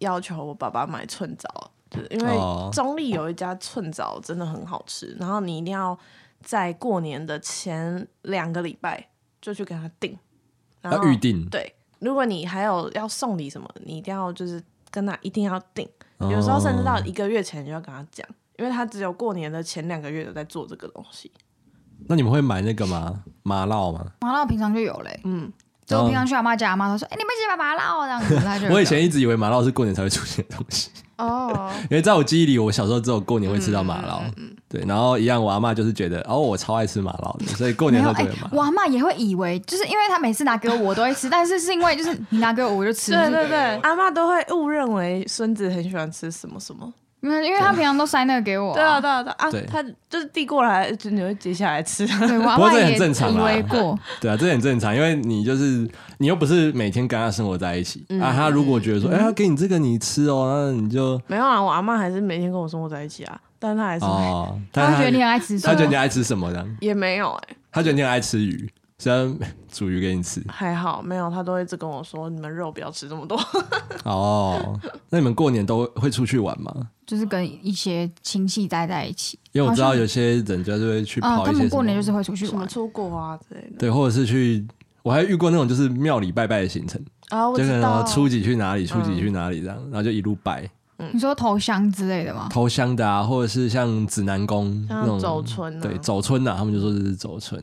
[0.00, 1.70] 要求我爸爸买寸枣。
[1.90, 2.36] 对，因为
[2.72, 5.98] 中立有一家寸枣真的很好吃，然后你一定要
[6.42, 9.08] 在过年的前两个礼拜
[9.40, 10.18] 就去给他订，
[10.80, 11.48] 然后要预定。
[11.48, 15.88] 对，如果你还有要送礼什么，你一定要就是跟他一定要订，
[16.20, 18.26] 有时候甚至到一个月前就要跟他讲，
[18.58, 21.30] 因为他只有过年的前两个月有在做这个东西。
[22.06, 23.24] 那你们会买那个吗？
[23.42, 24.12] 麻辣吗？
[24.20, 25.52] 麻辣平常就有嘞，嗯。
[25.88, 34.20] 就我平常去阿妈家，阿妈都说：“哎，你们去买麻辣这样子。” 我以前一直以为麻辣是过年才会出现的东西哦， 因为在我记忆里，我小时候只有过年会吃到麻辣。
[34.68, 38.50] 对，然后一样，我阿妈就是觉得哦，我超爱吃麻辣的，所以过年都觉得麻。
[38.52, 43.12] 我阿妈也会以为，就是因为她每次拿给我，我都会吃，但是是因为就是你拿给我，我就吃。
[43.12, 46.92] 对对对，阿妈都会误认为孙子很喜欢吃什么什么。
[47.20, 48.72] 嗯，因为他平常都塞那个给我。
[48.74, 52.06] 对啊，对啊，对啊，他就是递过来，就你会接下来吃。
[52.06, 53.52] 对，不过这很正常啊。
[53.52, 53.98] 以为过。
[54.20, 58.32] 对啊，这很正常，因为你就是你又不是每天跟他生活在一起啊。
[58.32, 61.60] 他如果觉得说，哎，他给你这个你吃哦，那你就没有啊。
[61.60, 66.64] 我阿妈还是每天跟我生活在一起啊，但是他还是哦，他觉得你很爱吃，他觉得你爱吃什么呢？
[66.80, 68.70] 也没有哎，他觉得你很爱吃鱼。
[69.00, 69.38] 虽然
[69.70, 73.38] 煮鱼给你吃，还好没有，他都会一直跟我说：“你们肉不要吃这么多。
[74.04, 74.76] ”哦，
[75.08, 76.74] 那你们过年都会出去玩吗？
[77.06, 79.38] 就是跟一些亲戚待在一起。
[79.52, 83.76] 因为我知道有些人就是会去跑一些，他们过年就是会出去玩，什么出国啊之类的。
[83.78, 84.66] 对，或者是去，
[85.04, 90.68] 我还遇过那种就是庙里拜拜的行程啊，就可能初几去哪里，初几去哪里这样，然后就一路拜。
[91.12, 92.48] 你说投香之类的吗？
[92.50, 97.62] 投香的啊，或者是像指南宫那种走春，对，走春呐，他们就说这是走春。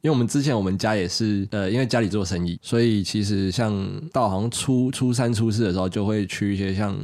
[0.00, 3.74] 因为我们之前我们家也是，呃，因为家里做生意，所以其实像
[4.12, 6.96] 到好像初初三初四的时候，就会去一些像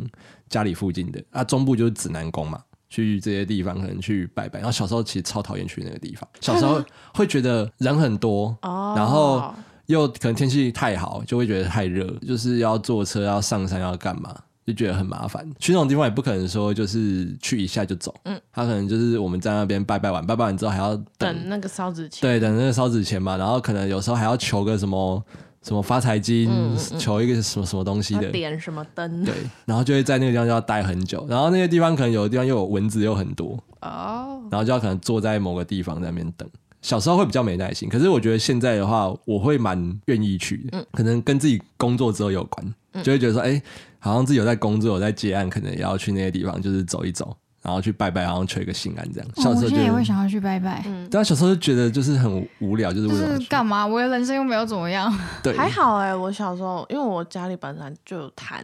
[0.48, 4.60] 家里附近的啊，中部就是指南宫嘛，去这些地方，可能去拜拜。
[4.60, 9.52] 然后小时候其实超讨厌去那个地方， 小时候会觉得人很多，然后
[9.86, 14.34] 又可能天气太好，就会觉得太热，就是要坐车要上山要干嘛，
[14.66, 15.48] 就觉得很麻烦。
[15.58, 25.22] 去那种地方也不可能说就是去一下就走，嗯，他可能就是我们在那边拜拜完，拜拜完之后还要等，等那个烧纸钱，对，等那个烧纸钱嘛，然后可能有时候还要求个什么。
[25.66, 29.24] 什么发财金，嗯嗯、求一个什么什么东西的，点什么灯？
[29.24, 29.32] 对，
[29.64, 36.46] 然后就会在那个地方就要待很久，然后那些地方可能有的地方又有蚊子又很多哦，然后就要可能坐在某个地方在那边等。
[36.82, 43.62] 小时候会比较没耐心，可是我觉得现在的话，我会蛮愿意去的，嗯、可能跟自己工作之后有关，就会觉得说，哎、欸，
[44.04, 47.34] 好像自己有在工作，有在接案，可能也要去那些地方，就是走一走。
[47.62, 49.30] 然后去拜拜，然后求一个心安，这样。
[49.36, 50.82] 小时候、也会想要去拜拜。
[50.86, 53.86] 嗯，但小时候就觉得就是很无聊，就是为了干嘛？
[53.86, 55.10] 我的人生又没有怎么样。
[55.42, 56.14] 对，还好哎、欸。
[56.14, 58.62] 我小时候，因为我家里本来就有坛，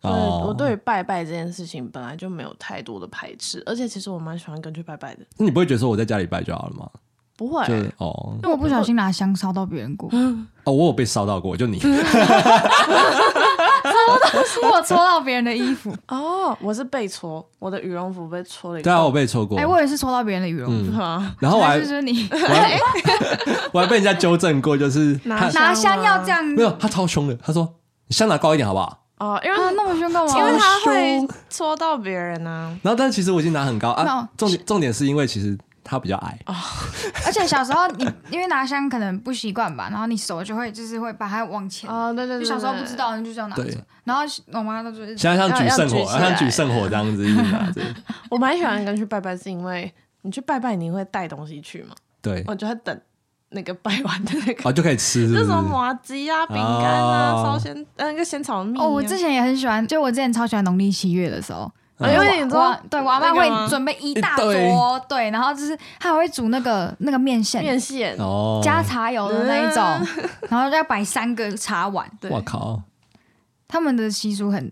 [0.00, 0.14] 所以
[0.46, 3.62] 我对拜拜这件事情本来就没有太多的排斥。
[3.66, 5.20] 而且其实我蛮喜欢跟去拜拜的。
[5.36, 6.88] 那你不会觉得说我在家里拜就好了吗？
[7.36, 10.10] 不会、欸、哦，因为我不小心拿香烧到别人过。
[10.64, 11.78] 哦，我有被烧到过，就你。
[14.70, 18.84] 我戳到别人的衣服 哦，我是被戳，我的羽绒服被戳了一个。
[18.84, 19.58] 对啊，我被戳过。
[19.58, 20.92] 哎，我也是戳到别人的羽绒服。
[21.38, 22.28] 然后我还是你，
[23.72, 26.44] 我还被人家纠正过，就是拿拿香要这样。
[26.44, 27.68] 没有，他超凶的，他说
[28.06, 28.98] 你香拿高一点好不好？
[29.18, 30.38] 哦，因为他那么凶干嘛？
[30.38, 32.72] 因为他会戳到别人啊。
[32.82, 34.28] 然后，但其实我已经拿很高啊。
[34.36, 35.58] 重点重点是因为其实。
[35.88, 36.54] 他比较矮哦，
[37.24, 43.64] 而且小时候你 因为拿香可能不习惯吧，然后你手就会就是会把它往前哦，对对对，就小时候不知道，你就这样拿着，
[44.04, 44.22] 然后
[44.52, 47.80] 我妈都就是现在像举圣火，像举圣火这样子一直拿着。
[48.28, 51.94] 我蛮喜欢跟去拜拜，是因为你去拜拜，你会带东西去嘛？
[52.20, 53.00] 对，我就会等
[53.48, 58.78] 那个拜完的那个哦，就可以吃，就什么麻吉啊、饼干啊、烧仙那个仙草蜜。
[58.78, 61.72] 哦，我之前也很喜欢，就我之前超喜欢农历七月的时候。
[62.00, 68.14] 因为你说，对，我阿妈会准备一大桌，对，然后就是她还会煮那个那个面线，面线。
[68.18, 69.82] 哦，加茶油的那一种，
[70.48, 72.08] 然后要摆三个茶碗。
[72.20, 72.80] 对，我靠，
[73.66, 74.70] 他们的习俗很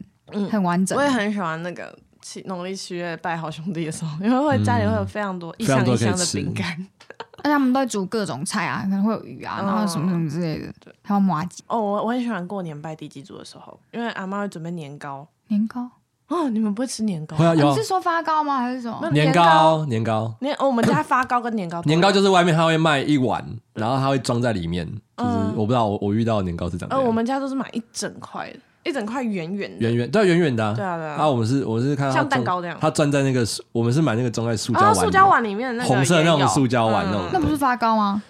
[0.50, 0.96] 很完整。
[0.96, 6.68] 我也很喜欢那个七农历七月拜好兄弟的时候，因为会家里会有非常多一箱一箱的饼干，
[7.38, 11.64] 而且他们都会煮各种菜啊，可能会有鱼啊，然后什么什么之类的，对，还有麻吉。
[11.66, 15.90] 哦，我我很喜欢过年拜地基主的时候，因为阿妈会准备年糕，年糕。
[16.28, 17.54] 哦，你们不会吃年糕会啊？
[17.54, 18.58] 你是说发糕吗？
[18.58, 19.08] 还是什么？
[19.10, 21.80] 年糕，年糕，年我们家发糕跟年糕。
[21.82, 24.86] 年糕就是外面他会卖一碗，然后他会装在里面。
[25.16, 26.98] 就是我不知道，我我遇到的年糕是这样。
[26.98, 29.76] 呃，我们家都是买一整块的，一整块圆圆的。
[29.78, 30.74] 圆圆，对，圆圆的。
[30.74, 31.14] 对啊，对啊。
[31.14, 32.76] 啊，我们是，我是看到像蛋糕那样。
[32.80, 37.22] 它装在那个，我们是买那个装在塑胶碗，塑胶碗里面那个红色那种塑胶碗那种。
[37.32, 38.22] 那不是发糕吗？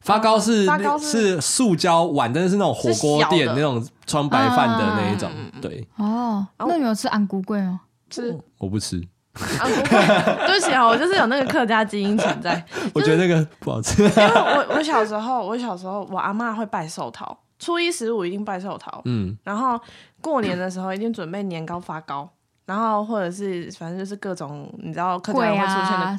[0.00, 0.66] 发糕是
[1.00, 5.30] 是塑胶碗，但是是那种火锅店那种装白饭的那一种。
[5.60, 5.86] 对。
[5.96, 7.80] 哦，那你有吃安菇桂吗？
[8.10, 9.02] 吃，我不吃。
[9.34, 9.66] 啊，
[10.46, 12.64] 对不起啊，我就是有那个客家基因存在。
[12.94, 14.02] 我觉得那个不好吃。
[14.06, 19.02] 因为我我小时候，我小时候我阿妈会拜寿桃，初一十五一定拜寿桃。
[19.06, 19.80] 嗯，然后
[20.20, 22.28] 过年的时候一定准备年糕发糕，
[22.64, 26.18] 然后或者是反正就是各种你知道客家会出现的。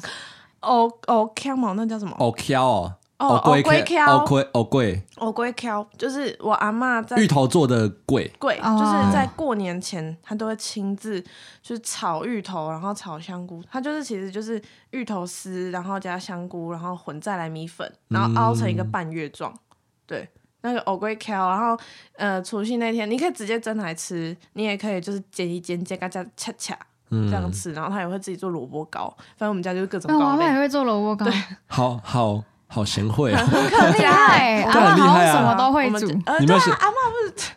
[0.60, 2.14] 哦哦，K 嘛，那叫什么？
[2.18, 2.92] 哦 K 哦。
[3.18, 11.18] 哦，龟壳，哦龟，哦龟，哦龟壳，就是我阿妈在芋头做的粿，粿就是在过年前，她都会亲自
[11.62, 19.50] 就是炒芋头，然后炒香菇，它就是其实就是芋头丝，然后加香菇，然后混再来米粉，然后凹成一个半月状。
[19.50, 19.60] 嗯、
[20.06, 20.28] 对，
[20.60, 21.74] 那个藕龟壳，然后
[22.16, 30.32] 呃，除夕那天你可以直接蒸来吃，你也可以就是煎一煎，煎个加恰恰这样吃，然后他也会自己做萝卜糕，反正我们家就是各种糕。
[30.32, 31.32] 我妈也会做萝卜糕，对，
[31.66, 32.44] 好好。
[32.68, 33.44] 好贤惠啊！
[33.44, 36.06] 很厉害， 阿嬷好像什么都会煮。
[36.40, 37.50] 你没有想阿妈不是？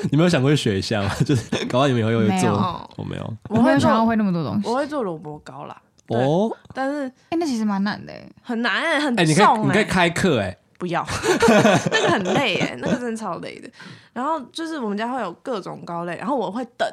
[0.10, 1.10] 你没有想过去学一下吗？
[1.24, 2.88] 就是搞到你们以后又会做？
[2.96, 4.68] 我没有，我没有想要会那么多东西。
[4.68, 5.76] 我会做萝卜糕啦。
[6.08, 11.04] 哦，但是哎，那其实蛮难的，很难哎，很哎，你可以你可以开课哎，不要，
[11.92, 13.68] 那个很累哎，那个真的超累的。
[14.14, 16.88] 然后就是我们家会有各种糕类，然后我会等，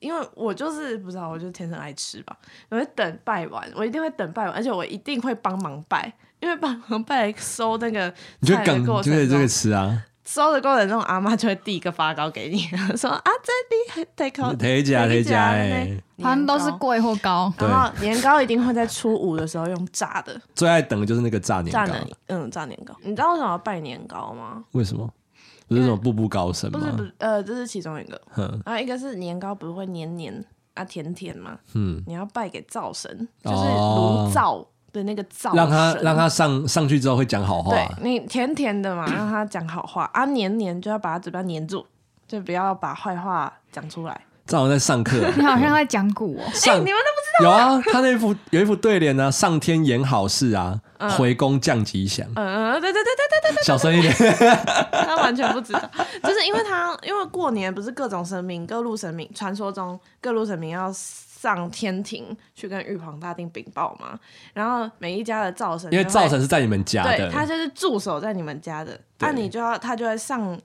[0.00, 2.36] 因为我就是不知道，我就天生爱吃吧。
[2.68, 6.12] 我会等拜完，我一定会等拜完，而且我一定会帮忙拜。
[6.40, 8.10] 因为帮忙拜收那个
[8.42, 10.04] 菜的过程，就可以这个吃啊。
[10.24, 12.58] 收的过程中，阿妈就会递一个发糕给你，
[12.98, 17.50] 说啊，这里太可，太假太假哎，反正都是贵或高。
[17.58, 21.94] 然后年糕一定会在初五的时候用炸的，最爱等的就是那个炸年糕。
[22.26, 22.94] 嗯，炸年糕。
[23.02, 24.62] 你知道为什么要拜年糕吗？
[24.72, 25.10] 为什么？
[25.66, 26.78] 不是什么步步高升吗？
[26.78, 28.20] 不是不是，呃，这是其中一个。
[28.66, 31.58] 然后一个是年糕不是会黏黏啊甜甜吗？
[31.72, 34.66] 嗯，你要拜给灶神，就是炉灶。
[34.92, 37.72] 的那个灶，让他让他上上去之后会讲好话。
[37.74, 41.84] 对，你甜甜的嘛，让他讲好话啊，黏黏就要把他嘴巴黏住，
[42.26, 44.20] 就不要把坏话讲出来。
[44.46, 46.42] 正好在上课， 你好像在讲古哦。
[46.42, 52.26] 哎，你们都不知道有啊，他那副有一副对联呢，上天言好事啊，嗯、回宫降吉祥。
[52.34, 54.10] 嗯嗯，对对对对对对，小声一点。
[54.90, 55.82] 他完全不知道，
[56.22, 60.90] 就是因为他因为过年不是各种神明，各路神明，传说中各路神明要
[61.40, 64.18] 上天庭去跟玉皇大帝禀报嘛，
[64.54, 70.60] 然后每一家的灶神，因为灶神是在你们家的，对，他就是驻守在你们家的，那、啊、你就要他就会上。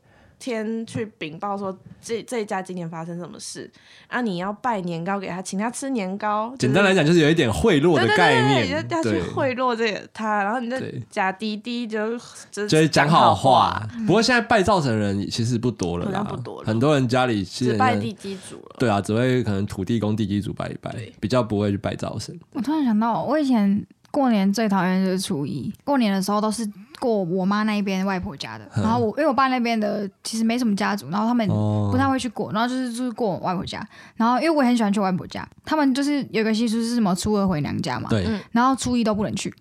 [0.52, 3.70] 天去禀报说这这一家今年发生什么事
[4.08, 4.20] 啊？
[4.22, 6.54] 你要拜年糕给他，请他吃年糕。
[6.58, 10.78] 简单来讲，就是有一点贿赂的概念，对对对对，要去贿赂这个他，然后你就
[11.10, 12.18] 假滴滴就
[12.52, 13.88] 就是讲好话。
[14.06, 16.68] 不过现在拜灶神的人其实不多了啦，不多了。
[16.68, 18.76] 很多人家里只拜地基主了。
[18.80, 22.38] 对啊，只会可能土地公、地基主拜一拜，比较不会去拜灶神。
[22.52, 26.66] 我突然想到，我以前过年最讨厌就是初一，过年的时候都是。
[27.00, 33.86] 过我妈那一边外婆家的，然后我因为我爸那边的其实没什么家族，然后他们不太会去过，然后就是就是过我外婆家，
[34.16, 37.14] 然后因为我很喜欢去外婆家，他们就是有个习俗是什么？
[37.14, 39.54] 初二回娘家嘛，对，然后初一都不能去，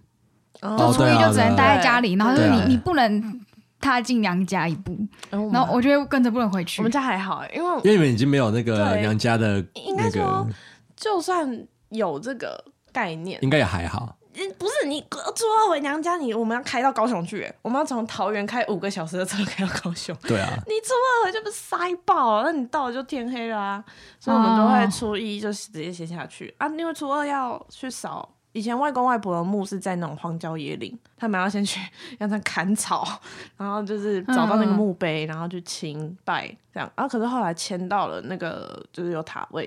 [0.60, 3.40] 就初一就只能待在家里，然后就是你你不能
[3.80, 4.96] 踏进娘家一步，
[5.30, 6.80] 然后我觉得跟着不能回去。
[6.80, 10.46] 我们家还好，因为因为你们已经没有那个娘家的，应该说
[10.94, 14.14] 就算有这个概念，应该也还好。
[14.58, 20.16] 不是你初二回娘家，你我们要开到高雄去，我们要从桃园开五个小时的车开到高雄。
[20.22, 23.84] 对啊， 你初二回就不是塞爆，那你到了就天黑了啊。
[24.18, 28.28] 所以我们都会初一就直接先下去啊，因为初二要去扫。
[28.54, 31.80] 以前外公外婆的墓是在那种荒郊野岭，他们要先去
[32.18, 33.06] 让他砍草，
[33.56, 36.90] 然后就是找到那个墓碑，然后去清拜这样。
[36.94, 39.66] 啊，可是后来迁到了那个就是有塔位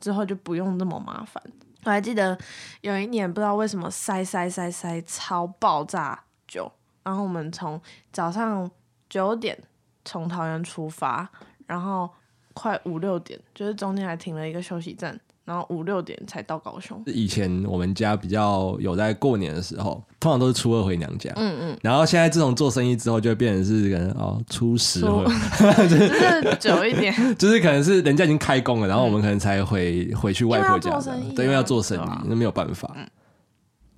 [0.00, 1.42] 之后，就不用那么麻烦。
[1.84, 2.38] 我还记得
[2.80, 6.70] 有一年，不知道为什么塞塞塞塞超爆炸久，
[7.02, 7.80] 然后我们从
[8.12, 8.70] 早上
[9.08, 9.58] 九点
[10.04, 11.28] 从桃园出发，
[11.66, 12.08] 然后
[12.54, 15.18] 快五六点，就是中间还停了一个休息站。
[15.44, 17.02] 然后五六点才到高雄。
[17.06, 21.32] 以前我们家比较有在过年的时候，通常都是初二回娘家。
[21.36, 21.78] 嗯嗯。
[21.82, 25.24] 然后现在自从做生意之后，就变成是可能哦初十回，
[25.88, 27.12] 就是久一点。
[27.36, 30.96] 就是可能是人家已经开工了，然后我们可能才回回去外婆家。
[31.34, 32.94] 对，因为要做生意，那没有办法。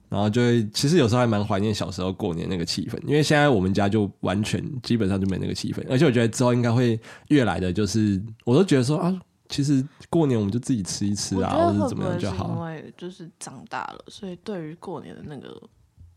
[0.09, 9.15] 然后就会其实有时候还蛮怀念小时候过年那个气氛，因为现在我们家就完全基本上就没那个气氛，而且我觉得之后应该会越来的就是，我都觉得说啊。
[9.49, 12.55] 其实过年我们就自己吃一吃啊，或者怎么样就好。
[12.55, 15.61] 因为就是长大了，所以对于过年的那个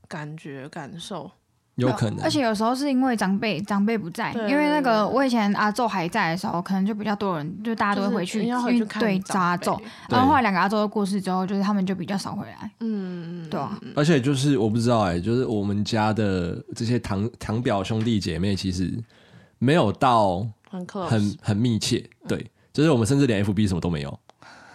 [0.08, 1.30] 感觉感受
[1.76, 2.22] 有可能。
[2.24, 9.80] 而且有时候是因为长辈长辈不在，因为那个我以前阿昼还在的时候，可能就比较多人，就大家都会回去，因为对找阿昼。
[10.10, 12.72] 然后后来两个阿昼都过世之后，就是他们就比较少回来。
[12.80, 13.78] 嗯嗯，对啊。
[13.94, 18.98] 而且就是我不知道哎，就是我们家的这些堂堂表兄弟姐妹，其实
[19.60, 22.50] 没有到很很很密切，对。
[22.78, 24.20] 就是我们甚至连 FB 什么都没有，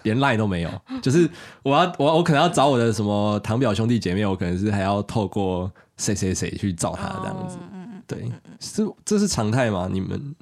[0.02, 0.70] 连 Line 都没有。
[1.00, 1.30] 就是
[1.62, 7.56] 我要我我可能要找我的什么堂表兄弟姐妹，我可能是还要透过谁谁谁去找他这样子。
[7.72, 8.28] 嗯、对，
[8.58, 9.88] 是这是常态吗？
[9.88, 10.34] 你们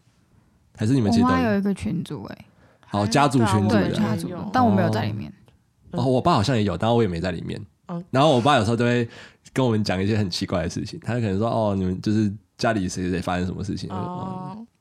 [0.74, 2.46] 还是你们其实都有一个群组哎、欸，
[2.86, 5.30] 好家族群组的家族，但我没有在里面。
[5.90, 7.60] 哦，我爸好像也有，但我也没在里面。
[7.88, 9.06] 嗯、然后我爸有时候都会
[9.52, 13.90] 跟我们讲一些很奇怪的事情，他可能说哦，你们就是家里谁谁发生什么事情。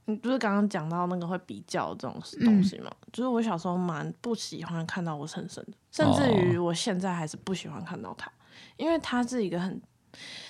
[0.10, 2.90] 你不是刚刚讲到那个会比较这种东西吗？
[2.90, 8.32] 嗯、就是我小时候蛮不喜欢看到我婶婶的，甚至于我现在还是不喜欢看到她，
[8.78, 9.82] 因为她是一个很，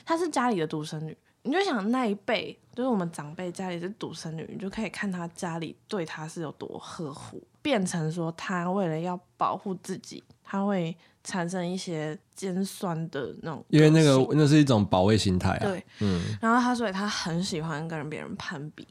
[0.06, 1.16] 她是家里的独生女。
[1.42, 15.60] 你就想那一辈，就是我们长辈家里是独生女，你就可以看她家里对她是有多呵护，变成说她为了要保护自己，她会产生一些尖酸的那种，因为那个那是一种保卫心态啊。
[15.62, 18.86] 对，嗯，然后她所以她很喜欢跟别人攀比。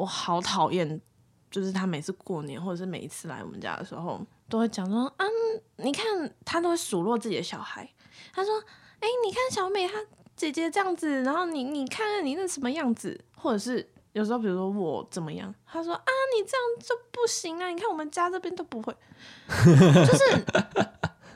[0.00, 0.98] 我好讨厌，
[1.50, 5.28] 就是他每次过年或者是每一次来我们家的时候，都会讲说，嗯，
[5.76, 6.04] 你看
[6.44, 7.86] 他都会数落自己的小孩。
[8.32, 8.58] 他说，
[9.00, 9.94] 哎、你看小美她
[10.34, 18.96] 姐姐这样子，然后你你看看你那什么样子，或者是有时候比如说我怎么样，他说啊，你这样就不行啊，你看我们家这边都不会，
[19.48, 20.44] 就是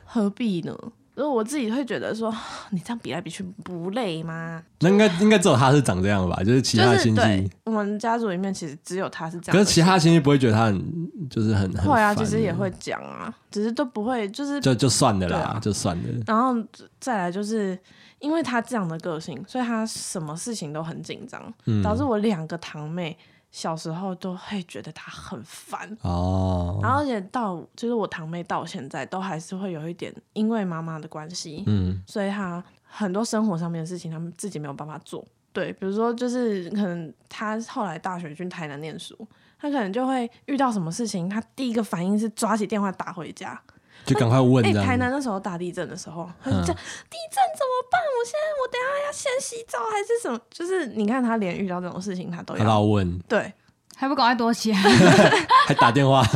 [0.06, 0.74] 何必呢？
[1.14, 2.34] 如果我自己会觉得说，
[2.70, 4.62] 你这样比来比去不累吗？
[4.80, 7.50] 那应该应该只有他是长这样吧，就是其他亲戚。
[7.64, 9.56] 我们家族里面其实只有他是这样。
[9.56, 11.90] 可是其他亲戚不会觉得他很就是很很。
[11.90, 16.08] 会啊，其实也会讲啊，只是都不会，就是就就算的啦，啊、就算的。
[16.26, 16.54] 然后
[16.98, 17.78] 再来就是
[18.18, 23.16] 因为他这样的个性，所以他什么事情都很紧张，嗯、导致我两个堂妹。
[23.54, 25.88] 小时候都会觉得他很烦。
[26.02, 35.24] 哦，然后而且到就是我堂妹到现在都还是会有一点，因为妈妈的关系，嗯，所以她很多生活上面的事情，他们自己没有办法做。
[35.52, 39.16] 对，比如说就是可能他后来大学去台南念书，
[39.56, 43.62] 他可能就会遇到什么事情，他第一个反应是抓起电话打回家，
[44.04, 44.64] 就赶快问。
[44.64, 48.00] 哎，台南那时候大地震的时候，他就讲地震怎么办？
[48.00, 50.38] 我现在我等下要先洗澡还是什么？
[50.50, 53.52] 就是你看他连遇到这种事情他都要问，对，
[53.96, 54.78] 还不赶快躲起来，
[55.66, 56.22] 还打电话，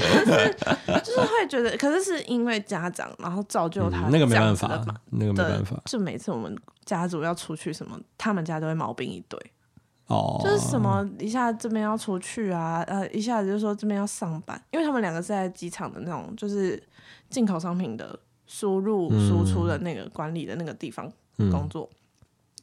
[1.05, 5.81] 就是会觉得，可是是因为家长，然后造就他那个没办法，那个没办法。
[5.85, 9.39] 就每次我们家族要出去什么，他们家都会毛病一堆。
[10.07, 16.83] 哦，就是什么一下这边要出去啊，呃，一下子就说这边要上班，因为他们两个是在机场的那种，就是
[17.31, 21.11] 进口商品的输入输出的那个管理的那个地方
[21.51, 21.89] 工作，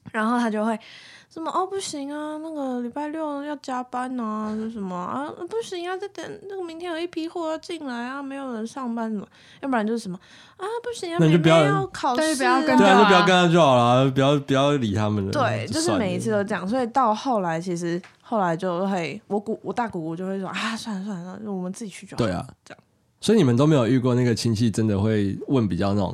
[0.05, 0.79] 嗯、然后他就会。
[1.27, 9.27] 什么哦不行啊，那个礼拜六要加班啊，什么啊不行啊，再等那个明天有一批货要进来啊，没有人上班什么，
[9.59, 10.17] 要不然就是什么
[10.55, 15.31] 啊不行啊，那就不要要考试，不要跟对啊，就不要跟他就好了，不要不要理他们了。
[15.31, 22.23] 对，就，就是每一次都这样，所以到后来其实后来就会我姑我大姑姑就会说啊算了算了，我们自己去就好。
[22.23, 22.81] 对啊，这样。
[23.25, 26.13] 所以你们都没有遇过那个亲戚真的会问比较那种。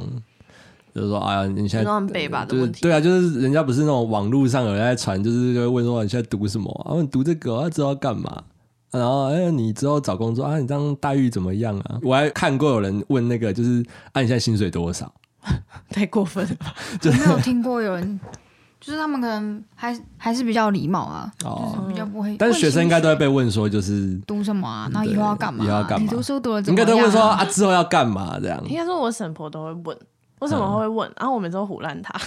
[0.95, 6.93] 就是说，哎呀，你现在背吧就是对啊，就是人家不是那种网络上有人在传，就是就会问说你现在读什么啊？
[6.93, 8.43] 问读这个，啊知道干嘛？
[8.91, 11.99] 然后哎，你之后找工作啊，你这样待遇怎么样啊？
[12.01, 13.81] 我还看过有人问那个，就是
[14.11, 15.13] 啊，你现在薪水多少？
[15.91, 16.73] 太过分了吧？
[16.99, 18.19] 就没有听过有人，
[18.81, 22.35] 就是他们可能还还是比较礼貌啊，哦、就是比较不会。
[22.37, 24.89] 但是学生应该都会被问说，就是读什么啊？
[24.91, 25.63] 然后以后要干嘛？
[25.63, 26.03] 以后要干嘛？
[26.03, 26.87] 你读书读了怎么样？
[26.89, 28.39] 应该都会问说啊，之后要干嘛？
[28.41, 28.59] 这样。
[28.67, 29.97] 应该说，我婶婆都会问。
[30.39, 31.07] 为什么会问？
[31.17, 32.19] 然后我每次都唬烂他。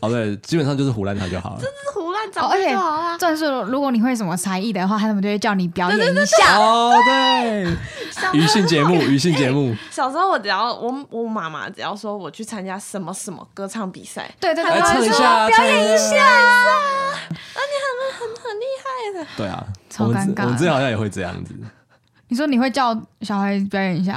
[0.00, 1.58] 哦，对，基本上就是唬烂他就好了。
[1.60, 3.12] 真是唬烂，找就好了。
[3.12, 6.58] 而且，是如果你会什么才艺的话，他们就会叫你表演一下。
[6.58, 7.76] 哦，对，
[8.32, 9.74] 娱性节目， 娱性节目。
[9.90, 19.26] 小时候我只要我我妈妈只要说我去参加什么什么歌唱比赛，对对对，来唱一下，表演一下，啊你很很很厉害的。
[19.36, 20.44] 对啊，超尴尬。
[20.44, 21.54] 我们之前好像也会这样子。
[22.28, 24.14] 你说你会叫小孩表演一下，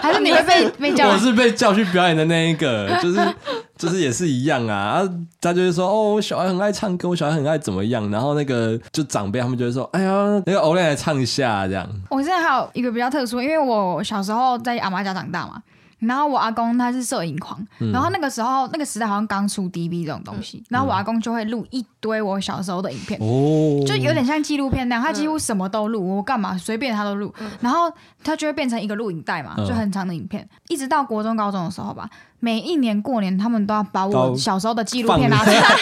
[0.00, 1.08] 还是你会被 被叫？
[1.08, 3.18] 我是被叫去表演的那一个，就是
[3.76, 5.02] 就是也是一样啊。
[5.40, 8.08] 他就是说，哦，我小孩很爱唱歌，我小孩很爱怎么样。
[8.10, 10.12] 然后那个就长辈他们就会说，哎呀，
[10.46, 11.88] 那个偶尔来唱一下这样。
[12.08, 15.60] 我现在还有一个比较特殊，因为我小时候在阿妈家长大嘛。
[16.06, 27.92] 然后我阿公他是摄影狂，嗯、然后那个时候那个时代好像刚出 DV 这种东西，嗯、然后我阿公就会录一堆我小时候的影片，哦、就有点像纪录片那样，他几乎什么都录，我干嘛随便他都录，嗯、然后
[28.24, 32.08] 他就会变成一个录影带嘛，就很长的影片，嗯、一直到国中高中的时候吧，
[32.40, 35.60] 每一年过年他们都要把我小时候的纪录片拿出来。
[35.60, 35.70] 看，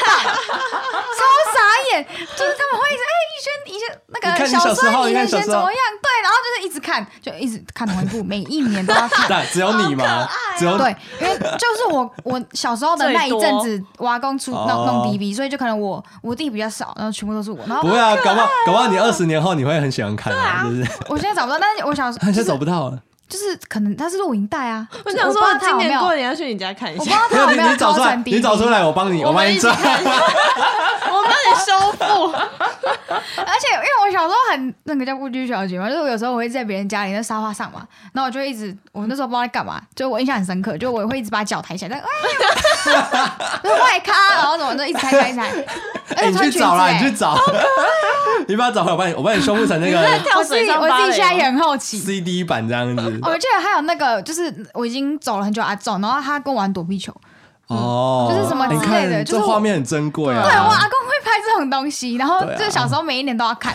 [1.21, 1.59] 超傻
[1.93, 2.97] 眼，就是他们会一
[3.43, 3.71] 直哎。
[3.71, 5.81] 以前那个小时候以前怎么样？
[6.03, 9.29] 对，然后就是一直看，就一直看同一部，每一年都要看。
[9.29, 10.29] 对， 只有你吗？
[10.59, 17.59] 只有对，因为就是我我小时候的那一阵子，我阿公出弄弄 DV，所以就可能我我弟比较少，然后全部都是我。
[17.67, 20.87] 然后不会啊，搞不好搞不好你二十年后你会很喜欢看啊，就是。
[21.09, 22.99] 我现在找不到，但是我小时候现在找不到了。
[23.31, 27.03] 就是可能他是录影带啊，我想说今年过年要去你家看一下。
[27.23, 29.71] 我不知道他有没有找出来，你找出来，我帮你，我帮你找。
[29.71, 32.33] 我帮你修复。
[33.11, 42.03] 而且因为我小时候很那个叫故居小姐嘛，就是我有时候我会在别人家里的沙发上嘛，然后我就一直我那时候不知道在干嘛，就我印象很深刻，就我会一直把脚抬起来，哎，
[43.63, 45.53] 就是外咖，然后怎么就一直抬抬抬。
[46.29, 47.39] 你去找啦，你去找。
[48.49, 50.01] 你把它找回来，我帮你，我帮你修复成那个。
[50.37, 53.20] 我自己我自己现在也很好奇，CD 版这样子。
[53.23, 57.15] 我记得还有那个，就是我已经走了很久阿祖，然后他跟我玩躲避球。
[57.69, 60.43] 哦，就是什么之类的，就是画面很珍贵啊。
[60.43, 63.73] 对，我阿公会拍这种东西，然后就是小时候每一年都要看。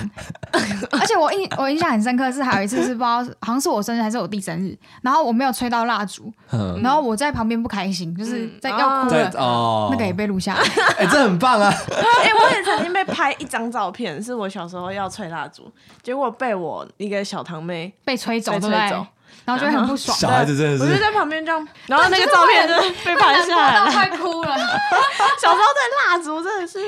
[0.91, 6.29] 而且我印我印象很深刻是还有一次是不知道好像是我生日还是我弟生日，然后我没有吹到蜡烛，
[6.83, 9.31] 然后我在旁边不开心，就是在要哭了。
[9.37, 10.61] 哦，那个也被录下来。
[10.97, 11.73] 哎，这很棒啊！
[11.89, 15.71] 哎，我也曾经被拍一张照片，是我小时候要吹蜡烛，
[16.03, 19.07] 结果被我一个小堂妹被吹走，对。
[19.45, 22.73] 然后就很不爽，小孩子真的是，我就在旁边这样，然后那个照片就
[23.05, 24.55] 被拍下来，快哭了。
[25.39, 26.79] 小时候对蜡烛真的是，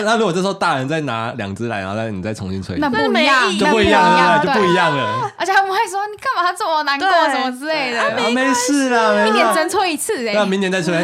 [0.04, 5.30] 那如果这时候大人再拿两支来，然后再你再重新吹，那不一样，就不一样了，就不一样了。
[5.36, 6.52] 而且他们会说你干嘛？
[6.56, 10.94] 这么难过什么之类的，没事啦，明年真吹一次哎，那明年再吹。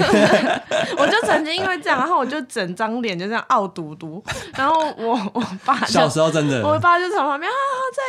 [0.96, 4.22] 我就曾经因为这样，然后我就整张脸就这样傲嘟嘟，
[4.56, 7.56] 然后我我爸小时候真的，我爸就从旁边啊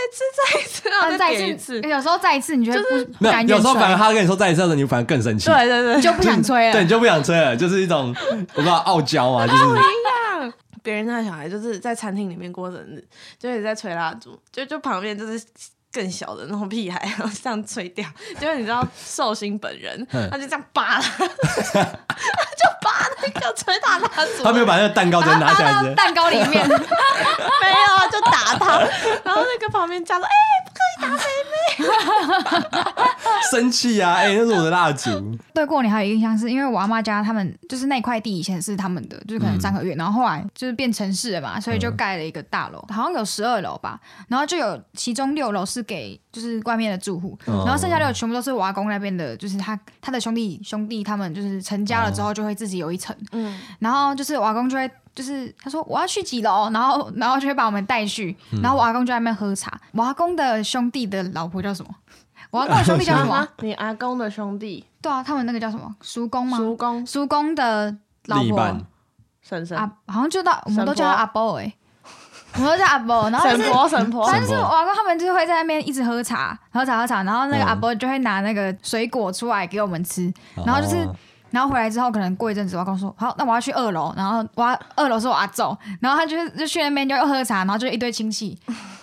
[0.02, 3.10] 再一次再一次，然后再一次，有时候再一次你觉得就是。
[3.20, 5.46] 没有，有时候反而他跟你说再一次的时候，你反而更生气。
[5.46, 6.74] 对对对，就不想吹了。
[6.74, 9.64] 对，你就不想吹了，就是一种我不知道傲娇啊，就是。
[9.64, 13.04] 不一样，别人家小孩就是在餐厅里面过生日，
[13.38, 15.44] 就一直在吹蜡烛，就就旁边就是
[15.92, 18.08] 更小的那种屁孩，然后这样吹掉。
[18.40, 22.70] 就是你知道寿星本人，他就这样扒了， 就
[23.22, 24.08] 扒那个吹大蜡
[24.38, 24.44] 烛。
[24.44, 26.78] 他没有把那个蛋糕直接拿起来，蛋糕里面 没有
[27.96, 28.80] 啊，就打他。
[29.24, 30.32] 然后那个旁边家说：“哎。”
[30.82, 32.70] 可以打妹妹，
[33.52, 34.14] 生气啊！
[34.14, 35.38] 哎、欸，那是我的蜡烛。
[35.54, 54.90] 对，过年还有印象是因为我阿妈家他们就是那块地以前是他们的，就是可能三合院，嗯、然后后来就是变城市了嘛，所以就盖了一个大楼，嗯、好像有十二楼吧，然后就有其中六楼是给就是外面的住户，嗯、然后剩下六楼全部都是我阿公那边的，就是他他的兄弟兄弟他们就是成家了之后就会自己有一层，嗯，然后就是我阿公就会。
[55.14, 59.72] 就是他说我要去几楼，然后 然后就会把我们带去，然后我阿公就在那边喝茶。
[59.92, 61.94] 我阿公的兄弟的老婆叫什么？
[62.50, 63.48] 我阿公的兄弟叫什么？
[63.60, 64.86] 你阿公的兄弟？
[65.02, 65.96] 对啊，他们那个叫什么？
[66.02, 66.58] 叔公吗？
[66.58, 67.96] 叔公，叔公的
[68.26, 68.78] 老婆，
[69.42, 71.74] 婶婶啊，好像就到我们都叫他阿伯哎，
[72.56, 80.32] 我们都叫阿伯，然后婶婆婶婆，反正是我阿公他们就是会在那边一直喝茶，喝茶喝茶，然后那个阿伯就会拿那个水果出来给我们吃，
[80.66, 81.08] 然后就是。
[81.52, 85.64] 然后回来之后，可能过一阵子，我跟我说：“好，那我要去二楼。”然后我要二楼是我阿祖，
[86.00, 88.58] 然后他就就去那边就喝茶，然后就一堆亲戚，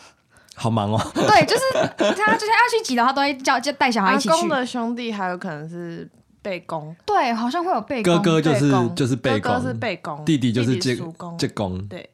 [0.56, 1.00] 好忙哦。
[1.14, 1.62] 对，就是
[1.96, 4.30] 他就是要去几楼，他都会叫就带小孩一起去。
[4.30, 6.08] 阿公的兄弟还有可能是
[6.42, 8.14] 辈公，对，好像会有辈公。
[8.14, 11.38] 哥哥就是就是辈公，哥哥是辈公，弟弟就是叔公。
[11.38, 12.10] 叔公对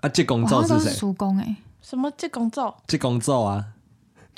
[0.00, 0.92] 啊，叔公咒是谁？
[0.92, 2.74] 叔公哎，什么叔公咒？
[2.88, 3.64] 叔公咒啊。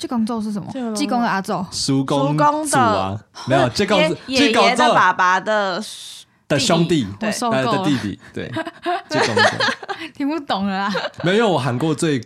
[0.01, 0.67] 济公咒是什么？
[0.95, 2.35] 济公的阿咒，叔公
[2.67, 3.15] 祖啊，
[3.47, 5.79] 没有济公是爷爷的爸爸的
[6.47, 8.51] 的兄弟，对，的弟弟，对，
[9.07, 9.43] 济公咒
[10.15, 10.93] 听不懂了啦。
[11.23, 12.19] 没有，我喊过最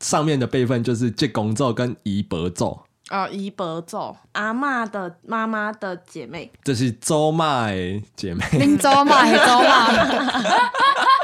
[0.00, 2.80] 上面的辈分就是济公咒跟姨伯咒。
[3.10, 9.92] 哦，姨伯咒，阿嬷的妈妈的姐妹，这是周妈的姐妹，林周妈还是 周妈？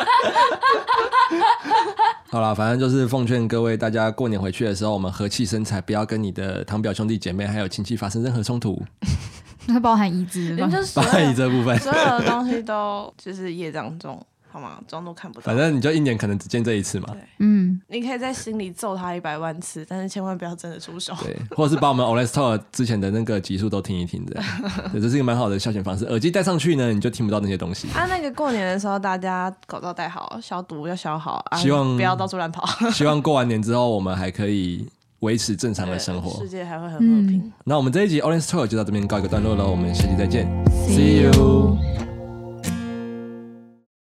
[2.30, 8.80] 好了，反正就是奉劝各位大家过年回去的时候，我们和气生财，不要跟你的堂表兄弟姐妹还有亲戚发生任何冲突。
[9.66, 10.56] 那包含椅子，
[10.94, 14.24] 包含椅子部分，所有的东西都就是业障重。
[14.52, 14.80] 好吗？
[14.88, 15.46] 装都看不到。
[15.46, 17.08] 反正你就一年可能只见这一次嘛。
[17.12, 21.14] 对，嗯，你可以在心里揍他一百万次，但是千万不要真的出手。
[21.22, 24.44] 对，或者是把我们 OLES Talk 之前的那个集数都听一听，这样，
[24.92, 26.04] 对，这是一个蛮好的消遣方式。
[26.06, 27.88] 耳机戴上去呢，你就听不到那些东西。
[27.90, 32.66] 啊，那个过年的时候，大家口罩戴好，消毒要消好，希望不要到处乱跑。
[32.90, 34.86] 希望过完年之后，我们还可以
[35.20, 37.52] 维持正常的生活，世界还会很和平。
[37.64, 40.48] 那我们这一集 OLES Talk 就到这边告一个段落了，我们下期再见
[40.88, 42.09] ，See you。